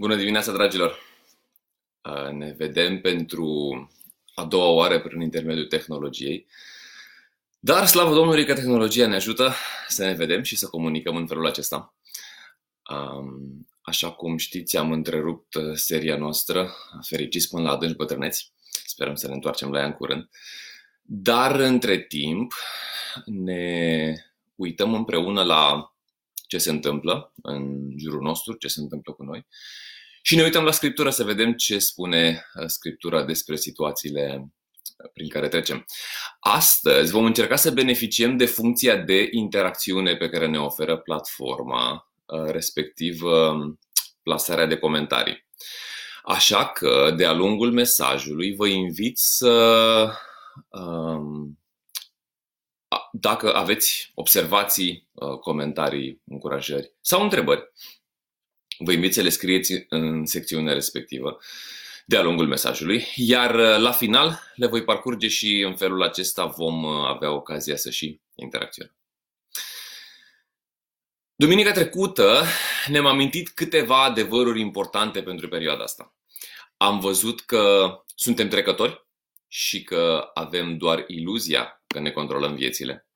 Bună 0.00 0.16
dimineața, 0.16 0.52
dragilor! 0.52 0.98
Ne 2.32 2.54
vedem 2.56 3.00
pentru 3.00 3.46
a 4.34 4.44
doua 4.44 4.68
oară 4.68 5.00
prin 5.00 5.20
intermediul 5.20 5.66
tehnologiei. 5.66 6.46
Dar, 7.58 7.86
slavă 7.86 8.14
Domnului 8.14 8.44
că 8.44 8.54
tehnologia 8.54 9.06
ne 9.06 9.14
ajută 9.14 9.54
să 9.88 10.04
ne 10.04 10.12
vedem 10.12 10.42
și 10.42 10.56
să 10.56 10.66
comunicăm 10.66 11.16
în 11.16 11.26
felul 11.26 11.46
acesta. 11.46 11.94
Așa 13.80 14.12
cum 14.12 14.36
știți, 14.36 14.76
am 14.76 14.92
întrerupt 14.92 15.56
seria 15.74 16.16
noastră, 16.16 16.74
fericiți 17.02 17.48
până 17.48 17.62
la 17.62 17.70
adânci 17.70 17.96
bătrâneți. 17.96 18.52
Sperăm 18.84 19.14
să 19.14 19.26
ne 19.26 19.34
întoarcem 19.34 19.70
la 19.70 19.78
ea 19.78 19.86
în 19.86 19.92
curând. 19.92 20.28
Dar, 21.02 21.60
între 21.60 21.98
timp, 21.98 22.54
ne 23.24 24.12
uităm 24.54 24.94
împreună 24.94 25.42
la 25.42 25.92
ce 26.48 26.58
se 26.58 26.70
întâmplă 26.70 27.32
în 27.42 27.90
jurul 27.98 28.22
nostru, 28.22 28.52
ce 28.52 28.68
se 28.68 28.80
întâmplă 28.80 29.12
cu 29.12 29.22
noi 29.22 29.46
și 30.28 30.36
ne 30.36 30.42
uităm 30.42 30.64
la 30.64 30.70
Scriptură 30.70 31.10
să 31.10 31.24
vedem 31.24 31.52
ce 31.52 31.78
spune 31.78 32.46
uh, 32.54 32.66
Scriptura 32.66 33.22
despre 33.22 33.56
situațiile 33.56 34.52
uh, 35.04 35.10
prin 35.12 35.28
care 35.28 35.48
trecem. 35.48 35.84
Astăzi 36.40 37.12
vom 37.12 37.24
încerca 37.24 37.56
să 37.56 37.70
beneficiem 37.70 38.36
de 38.36 38.46
funcția 38.46 38.96
de 38.96 39.28
interacțiune 39.30 40.16
pe 40.16 40.28
care 40.28 40.46
ne 40.46 40.60
oferă 40.60 40.96
platforma, 40.96 42.12
uh, 42.26 42.50
respectiv 42.50 43.20
plasarea 44.22 44.66
de 44.66 44.76
comentarii. 44.76 45.46
Așa 46.22 46.66
că, 46.66 47.14
de-a 47.16 47.32
lungul 47.32 47.72
mesajului, 47.72 48.54
vă 48.54 48.66
invit 48.66 49.18
să 49.18 50.12
um, 50.68 51.58
dacă 53.12 53.54
aveți 53.54 54.12
observații, 54.14 55.08
comentarii, 55.40 56.22
încurajări 56.24 56.92
sau 57.00 57.22
întrebări, 57.22 57.72
Vă 58.78 58.92
invit 58.92 59.14
să 59.14 59.22
le 59.22 59.28
scrieți 59.28 59.84
în 59.88 60.26
secțiunea 60.26 60.72
respectivă 60.72 61.38
de-a 62.06 62.22
lungul 62.22 62.46
mesajului, 62.46 63.06
iar 63.14 63.54
uh, 63.54 63.78
la 63.78 63.92
final 63.92 64.40
le 64.54 64.66
voi 64.66 64.84
parcurge 64.84 65.28
și 65.28 65.60
în 65.60 65.76
felul 65.76 66.02
acesta 66.02 66.46
vom 66.46 66.82
uh, 66.82 67.06
avea 67.06 67.32
ocazia 67.32 67.76
să 67.76 67.90
și 67.90 68.20
interacționăm. 68.34 68.96
Duminica 71.34 71.72
trecută 71.72 72.44
ne-am 72.86 73.06
amintit 73.06 73.48
câteva 73.48 74.04
adevăruri 74.04 74.60
importante 74.60 75.22
pentru 75.22 75.48
perioada 75.48 75.82
asta. 75.82 76.14
Am 76.76 77.00
văzut 77.00 77.40
că 77.40 77.94
suntem 78.14 78.48
trecători 78.48 79.06
și 79.48 79.82
că 79.82 80.30
avem 80.34 80.76
doar 80.76 81.04
iluzia 81.06 81.77
că 81.88 82.00
ne 82.00 82.10
controlăm 82.10 82.54
viețile, 82.54 83.06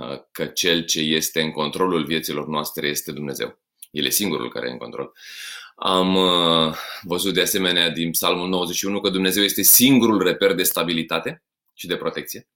uh, 0.00 0.18
că 0.32 0.46
cel 0.46 0.84
ce 0.84 1.00
este 1.00 1.40
în 1.40 1.50
controlul 1.50 2.04
vieților 2.04 2.46
noastre 2.46 2.88
este 2.88 3.12
Dumnezeu. 3.12 3.58
El 3.90 4.04
e 4.04 4.10
singurul 4.10 4.50
care 4.50 4.68
e 4.68 4.72
în 4.72 4.78
control. 4.78 5.12
Am 5.74 6.14
uh, 6.14 6.74
văzut 7.02 7.34
de 7.34 7.40
asemenea 7.40 7.90
din 7.90 8.10
Psalmul 8.10 8.48
91 8.48 9.00
că 9.00 9.10
Dumnezeu 9.10 9.42
este 9.42 9.62
singurul 9.62 10.22
reper 10.22 10.54
de 10.54 10.62
stabilitate 10.62 11.42
și 11.74 11.86
de 11.86 11.96
protecție. 11.96 12.48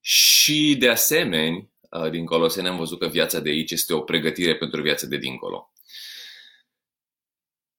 Și 0.00 0.76
de 0.78 0.88
asemenea, 0.88 1.68
uh, 1.90 2.10
din 2.10 2.24
Coloseni 2.24 2.68
am 2.68 2.76
văzut 2.76 2.98
că 2.98 3.06
viața 3.06 3.40
de 3.40 3.50
aici 3.50 3.70
este 3.70 3.94
o 3.94 4.00
pregătire 4.00 4.56
pentru 4.56 4.82
viața 4.82 5.06
de 5.06 5.16
dincolo. 5.16 5.71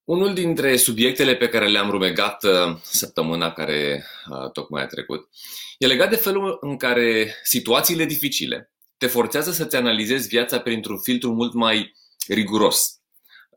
Unul 0.04 0.34
dintre 0.34 0.76
subiectele 0.76 1.36
pe 1.36 1.50
care 1.50 1.68
le-am 1.68 1.90
rumegat 1.90 2.44
uh, 2.44 2.78
săptămâna 2.84 3.52
care 3.52 4.06
tocmai 4.54 4.82
a 4.82 4.86
trecut 4.86 5.30
e 5.78 5.88
legat 5.88 6.09
de 6.09 6.16
felul 6.16 6.58
în 6.62 6.78
care 6.78 7.36
situațiile 7.44 8.06
dificile 8.06 8.74
te 9.04 9.09
forțează 9.09 9.52
să-ți 9.52 9.76
analizezi 9.76 10.28
viața 10.28 10.59
printr-un 10.59 11.00
filtru 11.00 11.34
mult 11.34 11.54
mai 11.54 11.94
riguros. 12.28 13.02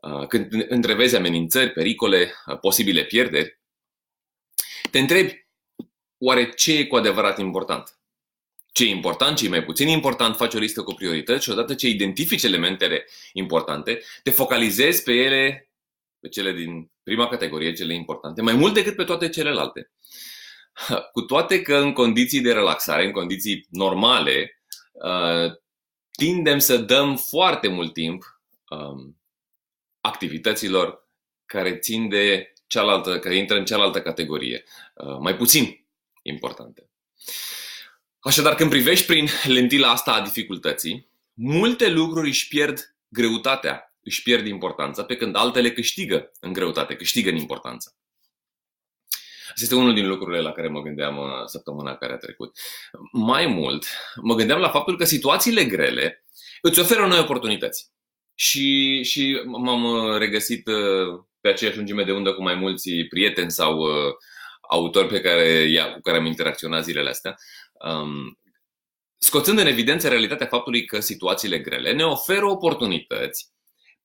Uh, 0.01 0.27
când 0.27 0.65
întrevezi 0.67 1.15
amenințări, 1.15 1.71
pericole, 1.71 2.33
uh, 2.45 2.59
posibile 2.59 3.03
pierderi, 3.03 3.59
te 4.91 4.99
întrebi 4.99 5.47
oare 6.17 6.49
ce 6.49 6.77
e 6.77 6.85
cu 6.85 6.95
adevărat 6.95 7.39
important? 7.39 7.99
Ce 8.71 8.83
e 8.83 8.89
important, 8.89 9.37
ce 9.37 9.45
e 9.45 9.49
mai 9.49 9.63
puțin 9.63 9.87
important, 9.87 10.35
faci 10.35 10.53
o 10.53 10.59
listă 10.59 10.83
cu 10.83 10.93
priorități 10.93 11.43
și 11.43 11.49
odată 11.49 11.73
ce 11.75 11.87
identifici 11.87 12.43
elementele 12.43 13.05
importante, 13.33 14.01
te 14.23 14.31
focalizezi 14.31 15.03
pe 15.03 15.11
ele, 15.11 15.66
pe 16.19 16.27
cele 16.27 16.51
din 16.51 16.91
prima 17.03 17.27
categorie, 17.27 17.73
cele 17.73 17.93
importante, 17.93 18.41
mai 18.41 18.53
mult 18.53 18.73
decât 18.73 18.95
pe 18.95 19.03
toate 19.03 19.29
celelalte. 19.29 19.91
Cu 21.13 21.21
toate 21.21 21.61
că 21.61 21.75
în 21.75 21.93
condiții 21.93 22.41
de 22.41 22.53
relaxare, 22.53 23.05
în 23.05 23.11
condiții 23.11 23.67
normale, 23.69 24.61
uh, 24.91 25.51
tindem 26.11 26.59
să 26.59 26.77
dăm 26.77 27.15
foarte 27.15 27.67
mult 27.67 27.93
timp 27.93 28.41
um, 28.69 29.21
activităților 30.01 31.07
care 31.45 31.77
țin 31.77 32.09
de 32.09 32.53
cealaltă, 32.67 33.19
care 33.19 33.35
intră 33.35 33.57
în 33.57 33.65
cealaltă 33.65 34.01
categorie, 34.01 34.63
uh, 34.93 35.17
mai 35.19 35.35
puțin 35.35 35.85
importante. 36.21 36.89
Așadar, 38.19 38.55
când 38.55 38.69
privești 38.69 39.05
prin 39.05 39.27
lentila 39.43 39.91
asta 39.91 40.13
a 40.13 40.21
dificultății, 40.21 41.09
multe 41.33 41.89
lucruri 41.89 42.27
își 42.27 42.47
pierd 42.47 42.95
greutatea, 43.07 43.86
își 44.07 44.21
pierd 44.21 44.47
importanța, 44.47 45.03
pe 45.03 45.15
când 45.15 45.35
altele 45.35 45.71
câștigă 45.71 46.31
în 46.39 46.53
greutate, 46.53 46.95
câștigă 46.95 47.29
în 47.29 47.35
importanță. 47.35 47.95
Asta 49.47 49.61
este 49.61 49.75
unul 49.75 49.93
din 49.93 50.07
lucrurile 50.07 50.41
la 50.41 50.51
care 50.51 50.67
mă 50.67 50.81
gândeam 50.81 51.17
uh, 51.17 51.45
săptămâna 51.45 51.95
care 51.95 52.13
a 52.13 52.17
trecut. 52.17 52.57
Mai 53.11 53.45
mult, 53.45 53.85
mă 54.21 54.35
gândeam 54.35 54.59
la 54.59 54.69
faptul 54.69 54.97
că 54.97 55.05
situațiile 55.05 55.65
grele 55.65 56.25
îți 56.61 56.79
oferă 56.79 57.07
noi 57.07 57.19
oportunități. 57.19 57.91
Și, 58.35 59.03
și 59.03 59.41
m-am 59.45 59.83
uh, 59.83 60.17
regăsit 60.17 60.67
uh, 60.67 61.23
pe 61.41 61.49
aceeași 61.49 61.77
lungime 61.77 62.03
de 62.03 62.11
undă 62.11 62.33
cu 62.33 62.41
mai 62.41 62.55
mulți 62.55 62.91
prieteni 63.09 63.51
sau 63.51 63.77
uh, 63.77 64.13
autori 64.69 65.07
pe 65.07 65.21
care, 65.21 65.69
cu 65.93 66.01
care 66.01 66.17
am 66.17 66.25
interacționat 66.25 66.83
zilele 66.83 67.09
astea, 67.09 67.35
um, 67.73 68.39
scoțând 69.17 69.59
în 69.59 69.67
evidență 69.67 70.07
realitatea 70.07 70.47
faptului 70.47 70.85
că 70.85 70.99
situațiile 70.99 71.59
grele 71.59 71.93
ne 71.93 72.03
oferă 72.03 72.45
oportunități 72.45 73.55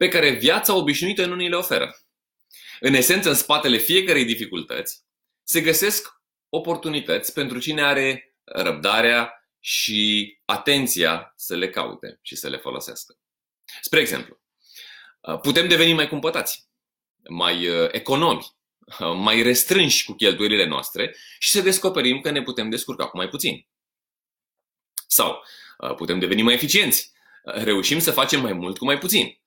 pe 0.02 0.08
care 0.08 0.30
viața 0.30 0.74
obișnuită 0.74 1.26
nu 1.26 1.34
ni 1.34 1.48
le 1.48 1.56
oferă. 1.56 1.96
În 2.80 2.94
esență, 2.94 3.28
în 3.28 3.34
spatele 3.34 3.76
fiecarei 3.76 4.24
dificultăți 4.24 5.04
se 5.42 5.60
găsesc 5.60 6.08
oportunități 6.48 7.32
pentru 7.32 7.58
cine 7.58 7.82
are 7.82 8.36
răbdarea 8.44 9.46
și 9.60 10.32
atenția 10.44 11.32
să 11.36 11.56
le 11.56 11.70
caute 11.70 12.18
și 12.22 12.36
să 12.36 12.48
le 12.48 12.56
folosească. 12.56 13.18
Spre 13.80 14.00
exemplu, 14.00 14.40
uh, 15.20 15.40
putem 15.40 15.68
deveni 15.68 15.92
mai 15.92 16.08
cumpătați, 16.08 16.68
mai 17.28 17.68
uh, 17.68 17.88
economi, 17.92 18.46
uh, 19.00 19.14
mai 19.26 19.42
restrânși 19.42 20.04
cu 20.04 20.12
cheltuielile 20.12 20.66
noastre 20.66 21.16
și 21.38 21.50
să 21.50 21.60
descoperim 21.60 22.20
că 22.20 22.30
ne 22.30 22.42
putem 22.42 22.70
descurca 22.70 23.08
cu 23.08 23.16
mai 23.16 23.28
puțin. 23.28 23.66
Sau 25.06 25.44
putem 25.96 26.18
deveni 26.18 26.42
mai 26.42 26.54
eficienți, 26.54 27.12
reușim 27.44 27.98
să 27.98 28.10
facem 28.10 28.40
mai 28.40 28.52
mult 28.52 28.78
cu 28.78 28.84
mai 28.84 28.98
puțin. 28.98 29.41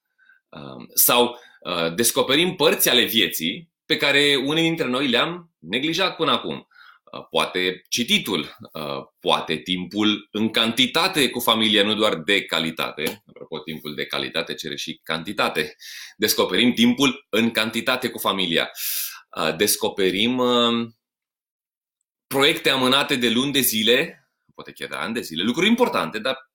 Sau 0.93 1.39
descoperim 1.95 2.55
părți 2.55 2.89
ale 2.89 3.03
vieții 3.03 3.71
pe 3.85 3.97
care 3.97 4.35
unii 4.45 4.63
dintre 4.63 4.87
noi 4.87 5.07
le-am 5.07 5.51
neglijat 5.59 6.15
până 6.15 6.31
acum 6.31 6.67
Uh, 7.15 7.25
poate 7.29 7.85
cititul, 7.89 8.57
uh, 8.73 9.03
poate 9.19 9.55
timpul 9.55 10.27
în 10.31 10.49
cantitate 10.49 11.29
cu 11.29 11.39
familia, 11.39 11.83
nu 11.83 11.93
doar 11.93 12.15
de 12.15 12.45
calitate. 12.45 13.23
Apropo, 13.27 13.59
timpul 13.59 13.95
de 13.95 14.05
calitate 14.05 14.53
cere 14.53 14.75
și 14.75 14.99
cantitate. 15.03 15.75
Descoperim 16.17 16.73
timpul 16.73 17.25
în 17.29 17.51
cantitate 17.51 18.09
cu 18.09 18.17
familia. 18.17 18.71
Uh, 19.37 19.55
descoperim 19.55 20.41
proiecte 22.27 22.69
amânate 22.69 23.15
de 23.15 23.29
luni 23.29 23.51
de 23.51 23.59
zile, 23.59 24.29
poate 24.55 24.71
chiar 24.71 24.89
de 24.89 24.95
ani 24.95 25.13
de 25.13 25.21
zile, 25.21 25.43
lucruri 25.43 25.67
importante, 25.67 26.19
dar 26.19 26.51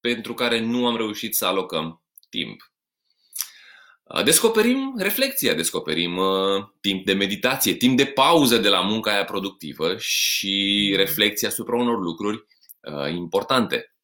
pentru 0.00 0.34
care 0.34 0.60
nu 0.60 0.86
am 0.86 0.96
reușit 0.96 1.34
să 1.34 1.46
alocăm 1.46 2.02
timp. 2.28 2.69
Descoperim 4.24 4.94
reflexia, 4.98 5.54
descoperim 5.54 6.16
uh, 6.16 6.68
timp 6.80 7.04
de 7.04 7.12
meditație, 7.12 7.74
timp 7.74 7.96
de 7.96 8.06
pauză 8.06 8.58
de 8.58 8.68
la 8.68 8.80
munca 8.80 9.12
aia 9.12 9.24
productivă 9.24 9.96
și 9.96 10.94
reflexia 10.96 11.48
asupra 11.48 11.76
unor 11.76 11.98
lucruri 11.98 12.44
uh, 12.80 13.12
importante. 13.12 13.94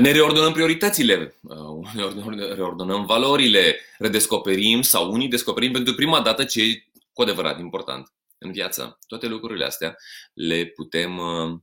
Ne 0.00 0.10
reordonăm 0.12 0.52
prioritățile, 0.52 1.34
uh, 1.42 1.94
ne 1.94 2.54
reordonăm 2.54 3.04
valorile, 3.04 3.80
redescoperim 3.98 4.82
sau 4.82 5.12
unii 5.12 5.28
descoperim 5.28 5.72
pentru 5.72 5.94
prima 5.94 6.20
dată 6.20 6.44
ce 6.44 6.62
e 6.62 6.84
cu 7.12 7.22
adevărat 7.22 7.58
important 7.58 8.12
în 8.38 8.52
viață. 8.52 8.98
Toate 9.06 9.26
lucrurile 9.26 9.64
astea 9.64 9.96
le 10.34 10.64
putem 10.64 11.18
uh, 11.18 11.58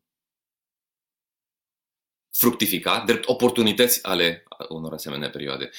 fructifica 2.31 3.03
drept 3.05 3.27
oportunități 3.27 4.05
ale 4.05 4.43
unor 4.69 4.93
asemenea 4.93 5.29
perioade. 5.29 5.69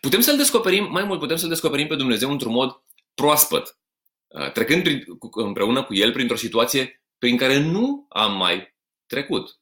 Putem 0.00 0.20
să-L 0.20 0.36
descoperim, 0.36 0.90
mai 0.90 1.04
mult, 1.04 1.18
putem 1.18 1.36
să-L 1.36 1.48
descoperim 1.48 1.86
pe 1.86 1.94
Dumnezeu 1.94 2.30
într-un 2.30 2.52
mod 2.52 2.82
proaspăt, 3.14 3.78
uh, 4.26 4.52
trecând 4.52 4.82
prin, 4.82 5.04
împreună 5.32 5.84
cu 5.84 5.94
El 5.94 6.12
printr-o 6.12 6.36
situație 6.36 7.02
prin 7.18 7.36
care 7.36 7.58
nu 7.58 8.06
am 8.08 8.36
mai 8.36 8.76
trecut. 9.06 9.60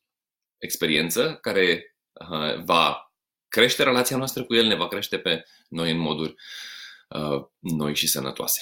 Experiență 0.58 1.38
care 1.40 1.96
uh, 2.12 2.62
va 2.64 3.12
crește 3.48 3.82
relația 3.82 4.16
noastră 4.16 4.44
cu 4.44 4.54
El, 4.54 4.66
ne 4.66 4.74
va 4.74 4.88
crește 4.88 5.18
pe 5.18 5.44
noi 5.68 5.90
în 5.90 5.98
moduri 5.98 6.34
uh, 7.08 7.44
noi 7.58 7.94
și 7.94 8.06
sănătoase. 8.06 8.60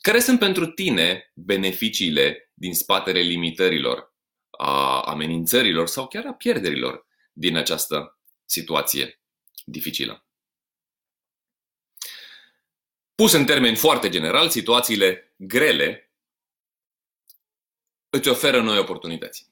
Care 0.00 0.20
sunt 0.20 0.38
pentru 0.38 0.66
tine 0.66 1.32
beneficiile 1.34 2.50
din 2.54 2.74
spatele 2.74 3.20
limitărilor, 3.20 4.14
a 4.50 5.00
amenințărilor 5.00 5.86
sau 5.86 6.06
chiar 6.06 6.26
a 6.26 6.32
pierderilor 6.32 7.06
din 7.32 7.56
această 7.56 8.18
situație 8.44 9.20
dificilă? 9.64 10.27
Pus 13.22 13.32
în 13.32 13.44
termeni 13.44 13.76
foarte 13.76 14.08
general, 14.08 14.48
situațiile 14.48 15.34
grele 15.36 16.12
îți 18.10 18.28
oferă 18.28 18.60
noi 18.60 18.78
oportunități. 18.78 19.50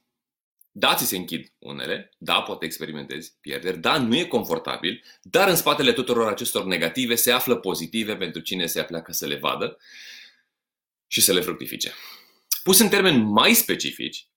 Da, 0.70 0.94
ți 0.94 1.06
se 1.06 1.16
închid 1.16 1.52
unele, 1.58 2.14
da, 2.18 2.42
poate 2.42 2.64
experimentezi 2.64 3.36
pierderi, 3.40 3.78
da, 3.78 3.98
nu 3.98 4.16
e 4.16 4.24
confortabil, 4.24 5.04
dar 5.22 5.48
în 5.48 5.56
spatele 5.56 5.92
tuturor 5.92 6.28
acestor 6.28 6.64
negative 6.64 7.14
se 7.14 7.32
află 7.32 7.56
pozitive 7.56 8.16
pentru 8.16 8.40
cine 8.40 8.66
se 8.66 8.80
apleacă 8.80 9.12
să 9.12 9.26
le 9.26 9.36
vadă 9.36 9.78
și 11.06 11.20
să 11.20 11.32
le 11.32 11.40
fructifice. 11.40 11.92
Pus 12.62 12.78
în 12.78 12.88
termeni 12.88 13.22
mai 13.22 13.54
specifici, 13.54 14.28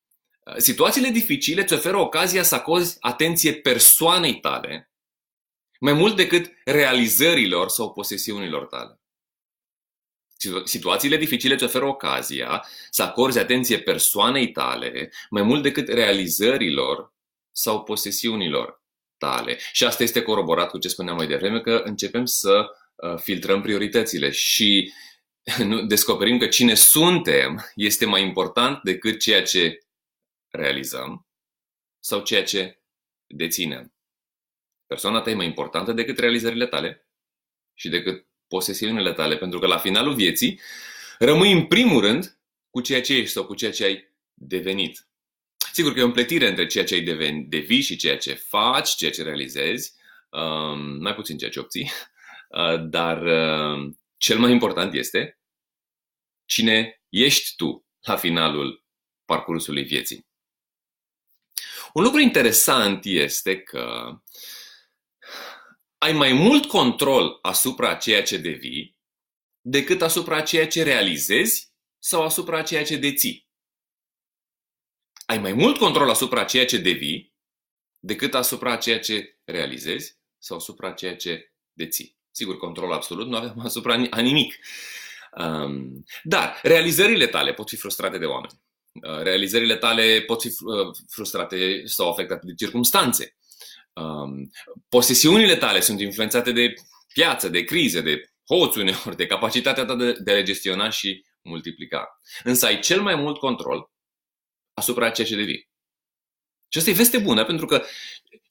situațiile 0.57 1.09
dificile 1.09 1.61
îți 1.61 1.73
oferă 1.73 1.97
ocazia 1.97 2.43
să 2.43 2.55
acorzi 2.55 2.97
atenție 2.99 3.53
persoanei 3.53 4.39
tale 4.39 4.91
mai 5.79 5.93
mult 5.93 6.15
decât 6.15 6.51
realizărilor 6.65 7.69
sau 7.69 7.93
posesiunilor 7.93 8.65
tale. 8.65 8.98
Situațiile 10.63 11.17
dificile 11.17 11.53
îți 11.53 11.63
oferă 11.63 11.85
ocazia 11.85 12.65
să 12.89 13.03
acorzi 13.03 13.39
atenție 13.39 13.79
persoanei 13.79 14.51
tale 14.51 15.11
mai 15.29 15.41
mult 15.41 15.63
decât 15.63 15.87
realizărilor 15.87 17.13
sau 17.51 17.83
posesiunilor 17.83 18.83
tale. 19.17 19.57
Și 19.71 19.85
asta 19.85 20.03
este 20.03 20.21
coroborat 20.21 20.69
cu 20.69 20.77
ce 20.77 20.87
spuneam 20.87 21.15
mai 21.15 21.27
devreme, 21.27 21.61
că 21.61 21.81
începem 21.85 22.25
să 22.25 22.69
uh, 22.95 23.17
filtrăm 23.17 23.61
prioritățile 23.61 24.29
și 24.31 24.93
descoperim 25.87 26.37
că 26.37 26.47
cine 26.47 26.73
suntem 26.73 27.71
este 27.75 28.05
mai 28.05 28.23
important 28.23 28.83
decât 28.83 29.19
ceea 29.19 29.43
ce 29.43 29.77
realizăm 30.49 31.27
sau 31.99 32.21
ceea 32.21 32.43
ce 32.43 32.81
deținem. 33.27 33.93
Persoana 34.87 35.21
ta 35.21 35.29
e 35.29 35.33
mai 35.33 35.45
importantă 35.45 35.91
decât 35.91 36.19
realizările 36.19 36.67
tale 36.67 37.07
și 37.73 37.89
decât 37.89 38.28
posesiunile 38.49 39.13
tale, 39.13 39.37
pentru 39.37 39.59
că 39.59 39.67
la 39.67 39.77
finalul 39.77 40.13
vieții 40.13 40.59
rămâi 41.19 41.51
în 41.51 41.65
primul 41.65 42.01
rând 42.01 42.39
cu 42.69 42.81
ceea 42.81 43.01
ce 43.01 43.15
ești 43.15 43.33
sau 43.33 43.45
cu 43.45 43.55
ceea 43.55 43.71
ce 43.71 43.83
ai 43.83 44.13
devenit. 44.33 45.07
Sigur 45.71 45.93
că 45.93 45.99
e 45.99 46.03
o 46.03 46.05
împletire 46.05 46.47
între 46.47 46.65
ceea 46.65 46.83
ce 46.83 46.93
ai 46.93 47.01
devenit, 47.01 47.49
devii 47.49 47.81
și 47.81 47.95
ceea 47.95 48.17
ce 48.17 48.33
faci, 48.33 48.89
ceea 48.89 49.11
ce 49.11 49.23
realizezi, 49.23 49.93
um, 50.29 50.79
mai 50.79 51.13
puțin 51.13 51.37
ceea 51.37 51.51
ce 51.51 51.59
obții, 51.59 51.91
uh, 52.49 52.89
dar 52.89 53.21
uh, 53.21 53.93
cel 54.17 54.39
mai 54.39 54.51
important 54.51 54.93
este 54.93 55.39
cine 56.45 57.01
ești 57.09 57.55
tu 57.55 57.85
la 58.01 58.15
finalul 58.15 58.85
parcursului 59.25 59.83
vieții. 59.83 60.27
Un 61.93 62.03
lucru 62.03 62.19
interesant 62.19 63.05
este 63.05 63.59
că 63.59 64.15
ai 65.99 66.13
mai 66.13 66.33
mult 66.33 66.65
control 66.65 67.39
asupra 67.41 67.95
ceea 67.95 68.23
ce 68.23 68.37
devii 68.37 68.97
decât 69.61 70.01
asupra 70.01 70.41
ceea 70.41 70.67
ce 70.67 70.83
realizezi 70.83 71.73
sau 71.99 72.23
asupra 72.23 72.61
ceea 72.61 72.83
ce 72.83 72.97
deții. 72.97 73.47
Ai 75.25 75.37
mai 75.37 75.53
mult 75.53 75.77
control 75.77 76.09
asupra 76.09 76.43
ceea 76.43 76.65
ce 76.65 76.77
devii 76.77 77.33
decât 77.99 78.33
asupra 78.33 78.75
ceea 78.75 78.99
ce 78.99 79.39
realizezi 79.43 80.17
sau 80.37 80.57
asupra 80.57 80.91
ceea 80.91 81.15
ce 81.15 81.53
deții. 81.73 82.17
Sigur, 82.31 82.57
control 82.57 82.91
absolut 82.93 83.27
nu 83.27 83.35
avem 83.35 83.59
asupra 83.69 84.05
a 84.09 84.21
nimic. 84.21 84.55
Um, 85.37 86.05
dar 86.23 86.59
realizările 86.63 87.27
tale 87.27 87.53
pot 87.53 87.69
fi 87.69 87.75
frustrate 87.75 88.17
de 88.17 88.25
oameni. 88.25 88.61
Uh, 88.91 89.21
realizările 89.21 89.77
tale 89.77 90.21
pot 90.21 90.41
fi 90.41 90.47
uh, 90.47 90.95
frustrate 91.07 91.85
sau 91.85 92.09
afectate 92.09 92.45
de 92.45 92.53
circumstanțe. 92.53 93.38
Um, 93.99 94.51
posesiunile 94.89 95.55
tale 95.55 95.79
sunt 95.79 95.99
influențate 95.99 96.51
de 96.51 96.73
piață, 97.13 97.49
de 97.49 97.63
crize, 97.63 98.01
de 98.01 98.29
hoți 98.47 98.77
uneori, 98.77 99.15
de 99.15 99.25
capacitatea 99.25 99.85
ta 99.85 99.95
de, 99.95 100.11
de 100.11 100.31
a 100.31 100.33
le 100.33 100.43
gestiona 100.43 100.89
și 100.89 101.25
multiplica. 101.41 102.19
Însă 102.43 102.65
ai 102.65 102.79
cel 102.79 103.01
mai 103.01 103.15
mult 103.15 103.37
control 103.37 103.91
asupra 104.73 105.09
ceea 105.09 105.27
ce 105.27 105.35
devii. 105.35 105.69
Și 106.69 106.77
asta 106.77 106.89
e 106.89 106.93
veste 106.93 107.17
bună, 107.17 107.45
pentru 107.45 107.65
că 107.65 107.83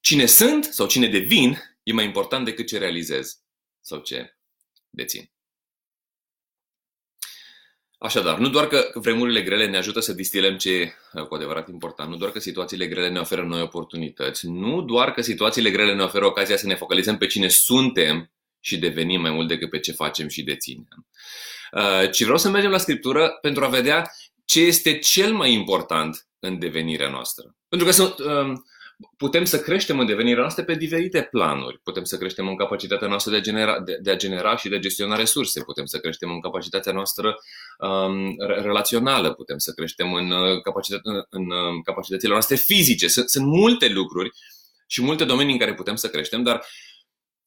cine 0.00 0.26
sunt 0.26 0.64
sau 0.64 0.86
cine 0.86 1.08
devin 1.08 1.58
e 1.82 1.92
mai 1.92 2.04
important 2.04 2.44
decât 2.44 2.66
ce 2.66 2.78
realizez 2.78 3.42
sau 3.80 3.98
ce 3.98 4.38
dețin. 4.90 5.30
Așadar, 8.00 8.38
nu 8.38 8.48
doar 8.48 8.66
că 8.66 8.90
vremurile 8.94 9.42
grele 9.42 9.66
ne 9.66 9.76
ajută 9.76 10.00
să 10.00 10.12
distilăm 10.12 10.56
ce 10.56 10.70
e 10.70 10.92
cu 11.28 11.34
adevărat 11.34 11.68
important, 11.68 12.10
nu 12.10 12.16
doar 12.16 12.30
că 12.30 12.38
situațiile 12.38 12.86
grele 12.86 13.08
ne 13.08 13.18
oferă 13.18 13.42
noi 13.42 13.60
oportunități, 13.60 14.46
nu 14.46 14.82
doar 14.82 15.12
că 15.12 15.22
situațiile 15.22 15.70
grele 15.70 15.94
ne 15.94 16.02
oferă 16.02 16.26
ocazia 16.26 16.56
să 16.56 16.66
ne 16.66 16.74
focalizăm 16.74 17.16
pe 17.16 17.26
cine 17.26 17.48
suntem 17.48 18.30
și 18.60 18.78
devenim 18.78 19.20
mai 19.20 19.30
mult 19.30 19.48
decât 19.48 19.70
pe 19.70 19.78
ce 19.78 19.92
facem 19.92 20.28
și 20.28 20.42
deținem, 20.42 21.06
uh, 21.72 22.10
ci 22.10 22.22
vreau 22.22 22.38
să 22.38 22.50
mergem 22.50 22.70
la 22.70 22.78
Scriptură 22.78 23.38
pentru 23.40 23.64
a 23.64 23.68
vedea 23.68 24.10
ce 24.44 24.60
este 24.60 24.98
cel 24.98 25.32
mai 25.32 25.52
important 25.52 26.26
în 26.38 26.58
devenirea 26.58 27.10
noastră. 27.10 27.56
Pentru 27.68 27.86
că 27.86 27.92
sunt, 27.92 28.18
um, 28.18 28.64
putem 29.16 29.44
să 29.44 29.60
creștem 29.60 29.98
în 29.98 30.06
devenirea 30.06 30.40
noastră 30.40 30.64
pe 30.64 30.74
diferite 30.74 31.22
planuri. 31.22 31.78
Putem 31.78 32.04
să 32.04 32.16
creștem 32.16 32.48
în 32.48 32.56
capacitatea 32.56 33.08
noastră 33.08 33.30
de 33.30 33.36
a 33.36 33.40
genera, 33.40 33.80
de, 33.80 33.98
de 34.02 34.10
a 34.10 34.16
genera 34.16 34.56
și 34.56 34.68
de 34.68 34.76
a 34.76 34.78
gestiona 34.78 35.16
resurse. 35.16 35.62
Putem 35.62 35.86
să 35.86 35.98
creștem 35.98 36.30
în 36.30 36.40
capacitatea 36.40 36.92
noastră 36.92 37.36
um, 37.78 38.34
relațională. 38.38 39.32
Putem 39.34 39.58
să 39.58 39.72
creștem 39.72 40.14
în, 40.14 40.30
uh, 40.30 40.60
capacitate, 40.62 41.08
în, 41.08 41.22
în 41.30 41.50
um, 41.50 41.80
capacitățile 41.80 42.32
noastre 42.32 42.56
fizice. 42.56 43.08
Sunt, 43.08 43.28
sunt 43.28 43.46
multe 43.46 43.88
lucruri 43.88 44.30
și 44.86 45.02
multe 45.02 45.24
domenii 45.24 45.52
în 45.52 45.58
care 45.58 45.74
putem 45.74 45.96
să 45.96 46.08
creștem, 46.08 46.42
dar 46.42 46.66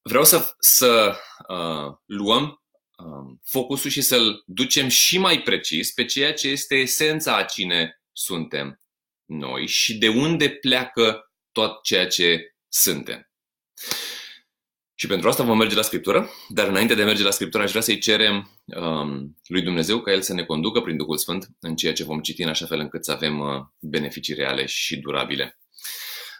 vreau 0.01 0.23
să, 0.23 0.55
să 0.59 1.15
uh, 1.47 1.93
luăm 2.05 2.61
uh, 2.97 3.37
focusul 3.43 3.89
și 3.89 4.01
să-l 4.01 4.43
ducem 4.45 4.87
și 4.87 5.17
mai 5.17 5.41
precis 5.41 5.91
pe 5.91 6.05
ceea 6.05 6.33
ce 6.33 6.47
este 6.47 6.75
esența 6.75 7.35
a 7.35 7.43
cine 7.43 8.01
suntem 8.11 8.81
noi 9.25 9.67
și 9.67 9.97
de 9.97 10.07
unde 10.07 10.49
pleacă 10.49 11.30
tot 11.51 11.83
ceea 11.83 12.07
ce 12.07 12.55
suntem. 12.67 13.31
Și 15.01 15.07
pentru 15.07 15.29
asta 15.29 15.43
vom 15.43 15.57
merge 15.57 15.75
la 15.75 15.81
Scriptură, 15.81 16.29
dar 16.49 16.67
înainte 16.67 16.95
de 16.95 17.01
a 17.01 17.05
merge 17.05 17.23
la 17.23 17.31
Scriptură 17.31 17.63
aș 17.63 17.69
vrea 17.69 17.81
să-i 17.81 17.97
cerem 17.97 18.51
um, 18.65 19.37
lui 19.47 19.61
Dumnezeu 19.61 20.01
ca 20.01 20.11
El 20.11 20.21
să 20.21 20.33
ne 20.33 20.43
conducă 20.43 20.81
prin 20.81 20.97
Duhul 20.97 21.17
Sfânt 21.17 21.49
în 21.59 21.75
ceea 21.75 21.93
ce 21.93 22.03
vom 22.03 22.21
citi 22.21 22.43
în 22.43 22.49
așa 22.49 22.65
fel 22.65 22.79
încât 22.79 23.05
să 23.05 23.11
avem 23.11 23.39
uh, 23.39 23.61
beneficii 23.79 24.33
reale 24.33 24.65
și 24.65 24.99
durabile. 24.99 25.59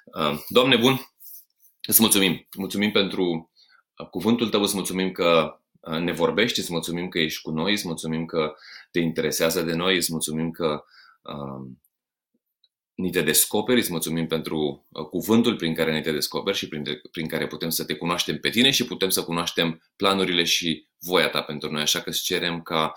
Uh, 0.06 0.40
Doamne 0.48 0.76
bun, 0.76 1.12
îți 1.88 2.02
mulțumim. 2.02 2.48
Mulțumim 2.58 2.92
pentru 2.92 3.52
uh, 3.98 4.08
cuvântul 4.10 4.50
Tău, 4.50 4.62
îți 4.62 4.76
mulțumim 4.76 5.12
că 5.12 5.60
uh, 5.80 5.98
ne 5.98 6.12
vorbești, 6.12 6.60
îți 6.60 6.72
mulțumim 6.72 7.08
că 7.08 7.20
ești 7.20 7.42
cu 7.42 7.52
noi, 7.52 7.72
îți 7.72 7.88
mulțumim 7.88 8.26
că 8.26 8.54
te 8.92 9.00
interesează 9.00 9.62
de 9.62 9.74
noi, 9.74 9.96
îți 9.96 10.12
mulțumim 10.12 10.52
că 10.52 10.84
uh, 11.22 11.70
ni 13.02 13.12
te 13.12 13.22
descoperi, 13.22 13.80
îți 13.80 13.92
mulțumim 13.92 14.28
pentru 14.28 14.88
uh, 14.90 15.06
cuvântul 15.06 15.56
prin 15.56 15.76
care 15.76 15.92
ne 15.92 16.02
te 16.02 16.12
descoperi 16.12 16.58
și 16.58 16.68
prin, 16.68 16.84
prin 17.12 17.28
care 17.28 17.48
putem 17.48 17.70
să 17.70 17.84
te 17.84 17.96
cunoaștem 17.96 18.40
pe 18.40 18.50
tine 18.50 18.72
și 18.72 18.86
putem 18.86 19.10
să 19.10 19.24
cunoaștem 19.24 19.82
planurile 19.96 20.44
și 20.44 20.88
voia 21.00 21.30
ta 21.30 21.42
pentru 21.42 21.72
noi. 21.72 21.82
Așa 21.82 22.02
că 22.02 22.10
îți 22.10 22.24
cerem 22.24 22.62
ca 22.62 22.94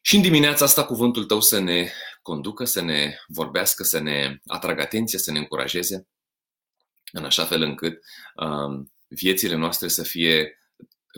și 0.00 0.16
în 0.16 0.22
dimineața 0.22 0.64
asta 0.64 0.84
cuvântul 0.84 1.24
tău 1.24 1.40
să 1.40 1.58
ne 1.58 1.90
conducă, 2.22 2.64
să 2.64 2.80
ne 2.80 3.18
vorbească, 3.26 3.82
să 3.82 3.98
ne 3.98 4.38
atragă 4.46 4.80
atenția, 4.82 5.18
să 5.18 5.32
ne 5.32 5.38
încurajeze, 5.38 6.08
în 7.12 7.24
așa 7.24 7.44
fel 7.44 7.62
încât 7.62 7.98
um, 8.34 8.92
viețile 9.08 9.54
noastre 9.54 9.88
să 9.88 10.02
fie 10.02 10.58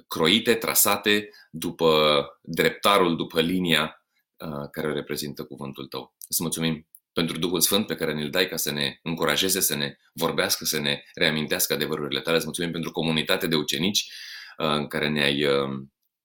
croite, 0.09 0.55
trasate 0.55 1.31
după 1.51 2.23
dreptarul, 2.43 3.17
după 3.17 3.41
linia 3.41 4.05
uh, 4.37 4.69
care 4.71 4.93
reprezintă 4.93 5.45
cuvântul 5.45 5.87
tău. 5.87 6.15
Îți 6.29 6.43
mulțumim 6.43 6.88
pentru 7.19 7.39
Duhul 7.39 7.61
Sfânt 7.61 7.87
pe 7.87 7.95
care 7.95 8.15
ne-l 8.15 8.31
dai 8.31 8.49
ca 8.49 8.57
să 8.57 8.73
ne 8.73 8.99
încurajeze, 9.03 9.61
să 9.61 9.75
ne 9.75 9.97
vorbească, 10.13 10.65
să 10.65 10.79
ne 10.79 11.03
reamintească 11.15 11.73
adevărurile 11.73 12.21
tale. 12.21 12.37
Îți 12.37 12.45
mulțumim 12.45 12.73
pentru 12.73 12.91
comunitatea 12.91 13.49
de 13.49 13.57
ucenici 13.57 14.11
uh, 14.59 14.67
în 14.67 14.87
care 14.87 15.09
ne-ai 15.09 15.45
uh, 15.45 15.69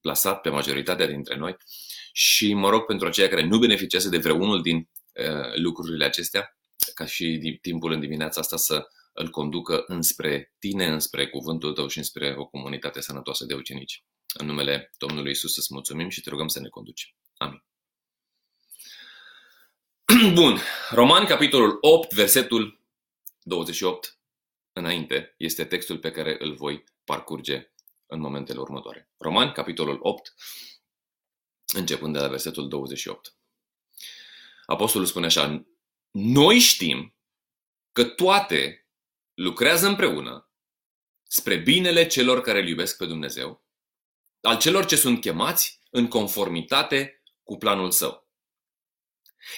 plasat 0.02 0.42
pe 0.42 0.50
majoritatea 0.50 1.08
dintre 1.08 1.36
noi 1.36 1.56
și 2.12 2.54
mă 2.54 2.70
rog 2.70 2.86
pentru 2.86 3.08
aceia 3.08 3.30
care 3.30 3.44
nu 3.44 3.60
beneficiază 3.60 4.10
de 4.10 4.18
vreunul 4.18 4.62
din 4.62 4.78
uh, 4.78 5.56
lucrurile 5.56 6.06
acestea, 6.06 6.58
ca 6.94 7.06
și 7.06 7.58
timpul 7.62 7.92
în 7.92 8.00
dimineața 8.00 8.42
asta 8.42 8.58
să 8.58 8.88
îl 9.14 9.30
conducă 9.30 9.84
înspre 9.88 10.54
tine, 10.60 10.86
înspre 10.86 11.28
cuvântul 11.28 11.74
tău 11.74 11.88
și 11.88 11.98
înspre 11.98 12.34
o 12.38 12.46
comunitate 12.46 13.02
sănătoasă 13.02 13.46
de 13.46 13.54
ucenici. 13.54 14.04
În 14.40 14.46
numele 14.46 14.92
Domnului 14.98 15.32
Isus 15.32 15.58
îți 15.58 15.74
mulțumim 15.74 16.10
și 16.10 16.22
te 16.22 16.30
rugăm 16.30 16.48
să 16.48 16.60
ne 16.60 16.68
conduci. 16.68 17.16
Amin. 17.38 17.64
Bun. 20.34 20.60
Roman, 20.90 21.26
capitolul 21.26 21.78
8, 21.82 22.14
versetul 22.14 22.82
28 23.42 24.20
înainte 24.74 25.36
este 25.38 25.66
textul 25.66 25.98
pe 26.00 26.12
care 26.12 26.36
îl 26.40 26.56
voi 26.56 26.84
parcurge 27.04 27.72
în 28.06 28.20
momentele 28.20 28.60
următoare. 28.60 29.12
Roman, 29.18 29.52
capitolul 29.52 30.00
8, 30.02 30.34
începând 31.74 32.14
de 32.14 32.20
la 32.20 32.28
versetul 32.28 32.68
28. 32.68 33.36
Apostolul 34.66 35.08
spune 35.08 35.26
așa, 35.26 35.66
noi 36.12 36.60
știm 36.60 37.16
că 37.92 38.04
toate 38.04 38.88
lucrează 39.34 39.88
împreună 39.88 40.50
spre 41.24 41.56
binele 41.56 42.08
celor 42.08 42.42
care 42.42 42.60
îl 42.60 42.68
iubesc 42.68 42.98
pe 42.98 43.06
Dumnezeu, 43.06 43.66
al 44.42 44.58
celor 44.58 44.86
ce 44.86 44.96
sunt 44.96 45.22
chemați 45.22 45.82
în 45.90 46.08
conformitate 46.08 47.24
cu 47.44 47.58
planul 47.58 47.92
său. 47.92 48.23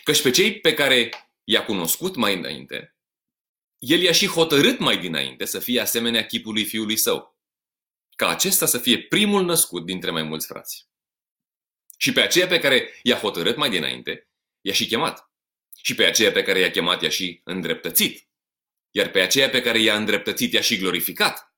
Căci 0.04 0.22
pe 0.22 0.30
cei 0.30 0.60
pe 0.60 0.74
care 0.74 1.10
i-a 1.44 1.65
cunoscut 1.65 2.15
mai 2.15 2.36
înainte, 2.36 2.96
el 3.77 4.01
i-a 4.01 4.12
și 4.12 4.27
hotărât 4.27 4.80
mai 4.80 4.98
dinainte 4.98 5.46
să 5.46 5.60
fie 5.60 5.80
asemenea 5.82 6.25
chipului 6.25 6.65
fiului 6.65 6.98
său, 6.98 7.38
ca 8.15 8.27
acesta 8.27 8.65
să 8.65 8.77
fie 8.77 9.01
primul 9.01 9.46
născut 9.46 9.86
dintre 9.86 10.12
mai 10.12 10.24
mulți 10.24 10.48
frați. 10.48 10.88
Și 11.98 12.13
pe 12.13 12.22
aceea 12.22 12.48
pe 12.48 12.60
care 12.60 13.00
i-a 13.04 13.18
hotărât 13.18 13.56
mai 13.56 13.70
dinainte, 13.70 14.30
i-a 14.62 14.74
și 14.74 14.88
chemat. 14.88 15.32
Și 15.82 15.96
pe 15.96 16.06
aceea 16.06 16.32
pe 16.32 16.44
care 16.44 16.60
i-a 16.60 16.72
chemat 16.72 17.01
i-a 17.01 17.10
și 17.10 17.42
îndreptățit. 17.44 18.30
Iar 18.92 19.10
pe 19.10 19.22
aceea 19.22 19.50
pe 19.50 19.62
care 19.62 19.80
i-a 19.80 19.96
îndreptățit 19.96 20.54
i-a 20.54 20.62
și 20.62 20.77
glorificat. 20.77 21.56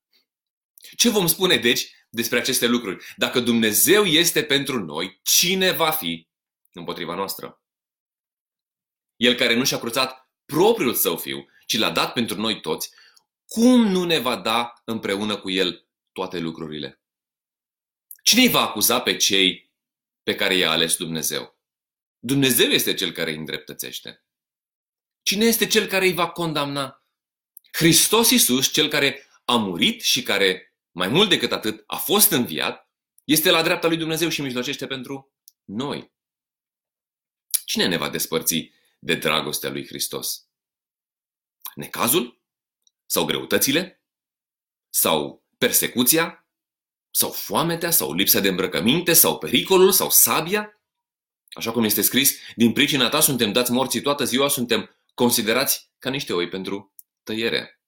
Ce 0.95 1.09
vom 1.09 1.27
spune, 1.27 1.57
deci, 1.57 1.91
despre 2.09 2.37
aceste 2.37 2.65
lucruri? 2.65 3.05
Dacă 3.15 3.39
Dumnezeu 3.39 4.03
este 4.03 4.43
pentru 4.43 4.83
noi, 4.83 5.19
cine 5.23 5.71
va 5.71 5.91
fi 5.91 6.27
împotriva 6.71 7.15
noastră? 7.15 7.61
El 9.17 9.35
care 9.35 9.55
nu 9.55 9.63
și-a 9.63 9.79
cruțat 9.79 10.29
propriul 10.45 10.93
său 10.93 11.17
fiu, 11.17 11.47
ci 11.65 11.77
l-a 11.77 11.91
dat 11.91 12.13
pentru 12.13 12.39
noi 12.39 12.61
toți, 12.61 12.91
cum 13.47 13.87
nu 13.87 14.03
ne 14.03 14.19
va 14.19 14.35
da 14.35 14.73
împreună 14.85 15.37
cu 15.37 15.49
el 15.49 15.87
toate 16.11 16.39
lucrurile? 16.39 17.01
Cine 18.23 18.41
îi 18.41 18.49
va 18.49 18.61
acuza 18.61 19.01
pe 19.01 19.17
cei 19.17 19.71
pe 20.23 20.35
care 20.35 20.55
i-a 20.55 20.71
ales 20.71 20.95
Dumnezeu? 20.95 21.59
Dumnezeu 22.19 22.69
este 22.69 22.93
cel 22.93 23.11
care 23.11 23.31
îi 23.31 23.37
îndreptățește. 23.37 24.25
Cine 25.21 25.45
este 25.45 25.67
cel 25.67 25.87
care 25.87 26.05
îi 26.05 26.13
va 26.13 26.29
condamna? 26.29 27.05
Hristos 27.71 28.29
Iisus, 28.29 28.71
cel 28.71 28.87
care 28.87 29.27
a 29.45 29.55
murit 29.55 30.01
și 30.01 30.23
care, 30.23 30.75
mai 30.91 31.07
mult 31.07 31.29
decât 31.29 31.51
atât, 31.51 31.83
a 31.87 31.95
fost 31.95 32.31
înviat, 32.31 32.89
este 33.23 33.49
la 33.49 33.63
dreapta 33.63 33.87
lui 33.87 33.97
Dumnezeu 33.97 34.29
și 34.29 34.41
mijlocește 34.41 34.87
pentru 34.87 35.33
noi. 35.63 36.11
Cine 37.65 37.87
ne 37.87 37.97
va 37.97 38.09
despărți 38.09 38.71
de 38.99 39.15
dragostea 39.15 39.69
lui 39.69 39.87
Hristos? 39.87 40.47
Necazul? 41.75 42.41
Sau 43.05 43.25
greutățile? 43.25 44.03
Sau 44.89 45.45
persecuția? 45.57 46.47
Sau 47.11 47.31
foametea? 47.31 47.91
Sau 47.91 48.13
lipsa 48.13 48.39
de 48.39 48.47
îmbrăcăminte? 48.47 49.13
Sau 49.13 49.37
pericolul? 49.37 49.91
Sau 49.91 50.09
sabia? 50.09 50.81
Așa 51.49 51.71
cum 51.71 51.83
este 51.83 52.01
scris, 52.01 52.39
din 52.55 52.73
pricina 52.73 53.09
ta 53.09 53.19
suntem 53.19 53.51
dați 53.51 53.71
morții 53.71 54.01
toată 54.01 54.23
ziua, 54.23 54.47
suntem 54.47 54.89
considerați 55.13 55.91
ca 55.99 56.09
niște 56.09 56.33
oi 56.33 56.49
pentru 56.49 56.93
tăiere. 57.23 57.81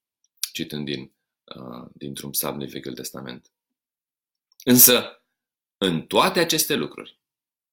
Citând 0.52 0.84
din, 0.84 1.12
uh, 1.44 1.88
dintr-un 1.92 2.30
psalm 2.30 2.58
din 2.58 2.68
Vechiul 2.68 2.94
Testament. 2.94 3.52
Însă, 4.64 5.24
în 5.78 6.02
toate 6.06 6.40
aceste 6.40 6.74
lucruri, 6.74 7.20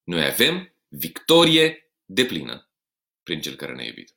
noi 0.03 0.25
avem 0.25 0.73
victorie 0.87 1.91
deplină 2.05 2.66
prin 3.27 3.41
Cel 3.41 3.55
care 3.55 3.73
ne-a 3.73 3.85
iubit. 3.85 4.15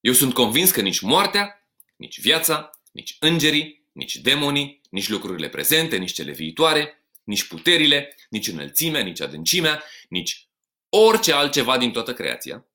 Eu 0.00 0.12
sunt 0.12 0.34
convins 0.34 0.70
că 0.70 0.80
nici 0.80 1.00
moartea, 1.00 1.68
nici 1.96 2.20
viața, 2.20 2.70
nici 2.92 3.16
îngerii, 3.20 3.88
nici 3.92 4.16
demonii, 4.16 4.80
nici 4.90 5.08
lucrurile 5.08 5.48
prezente, 5.48 5.96
nici 5.96 6.12
cele 6.12 6.32
viitoare, 6.32 7.04
nici 7.22 7.46
puterile, 7.46 8.16
nici 8.28 8.48
înălțimea, 8.48 9.02
nici 9.02 9.20
adâncimea, 9.20 9.82
nici 10.08 10.48
orice 10.88 11.32
altceva 11.32 11.78
din 11.78 11.92
toată 11.92 12.14
creația, 12.14 12.66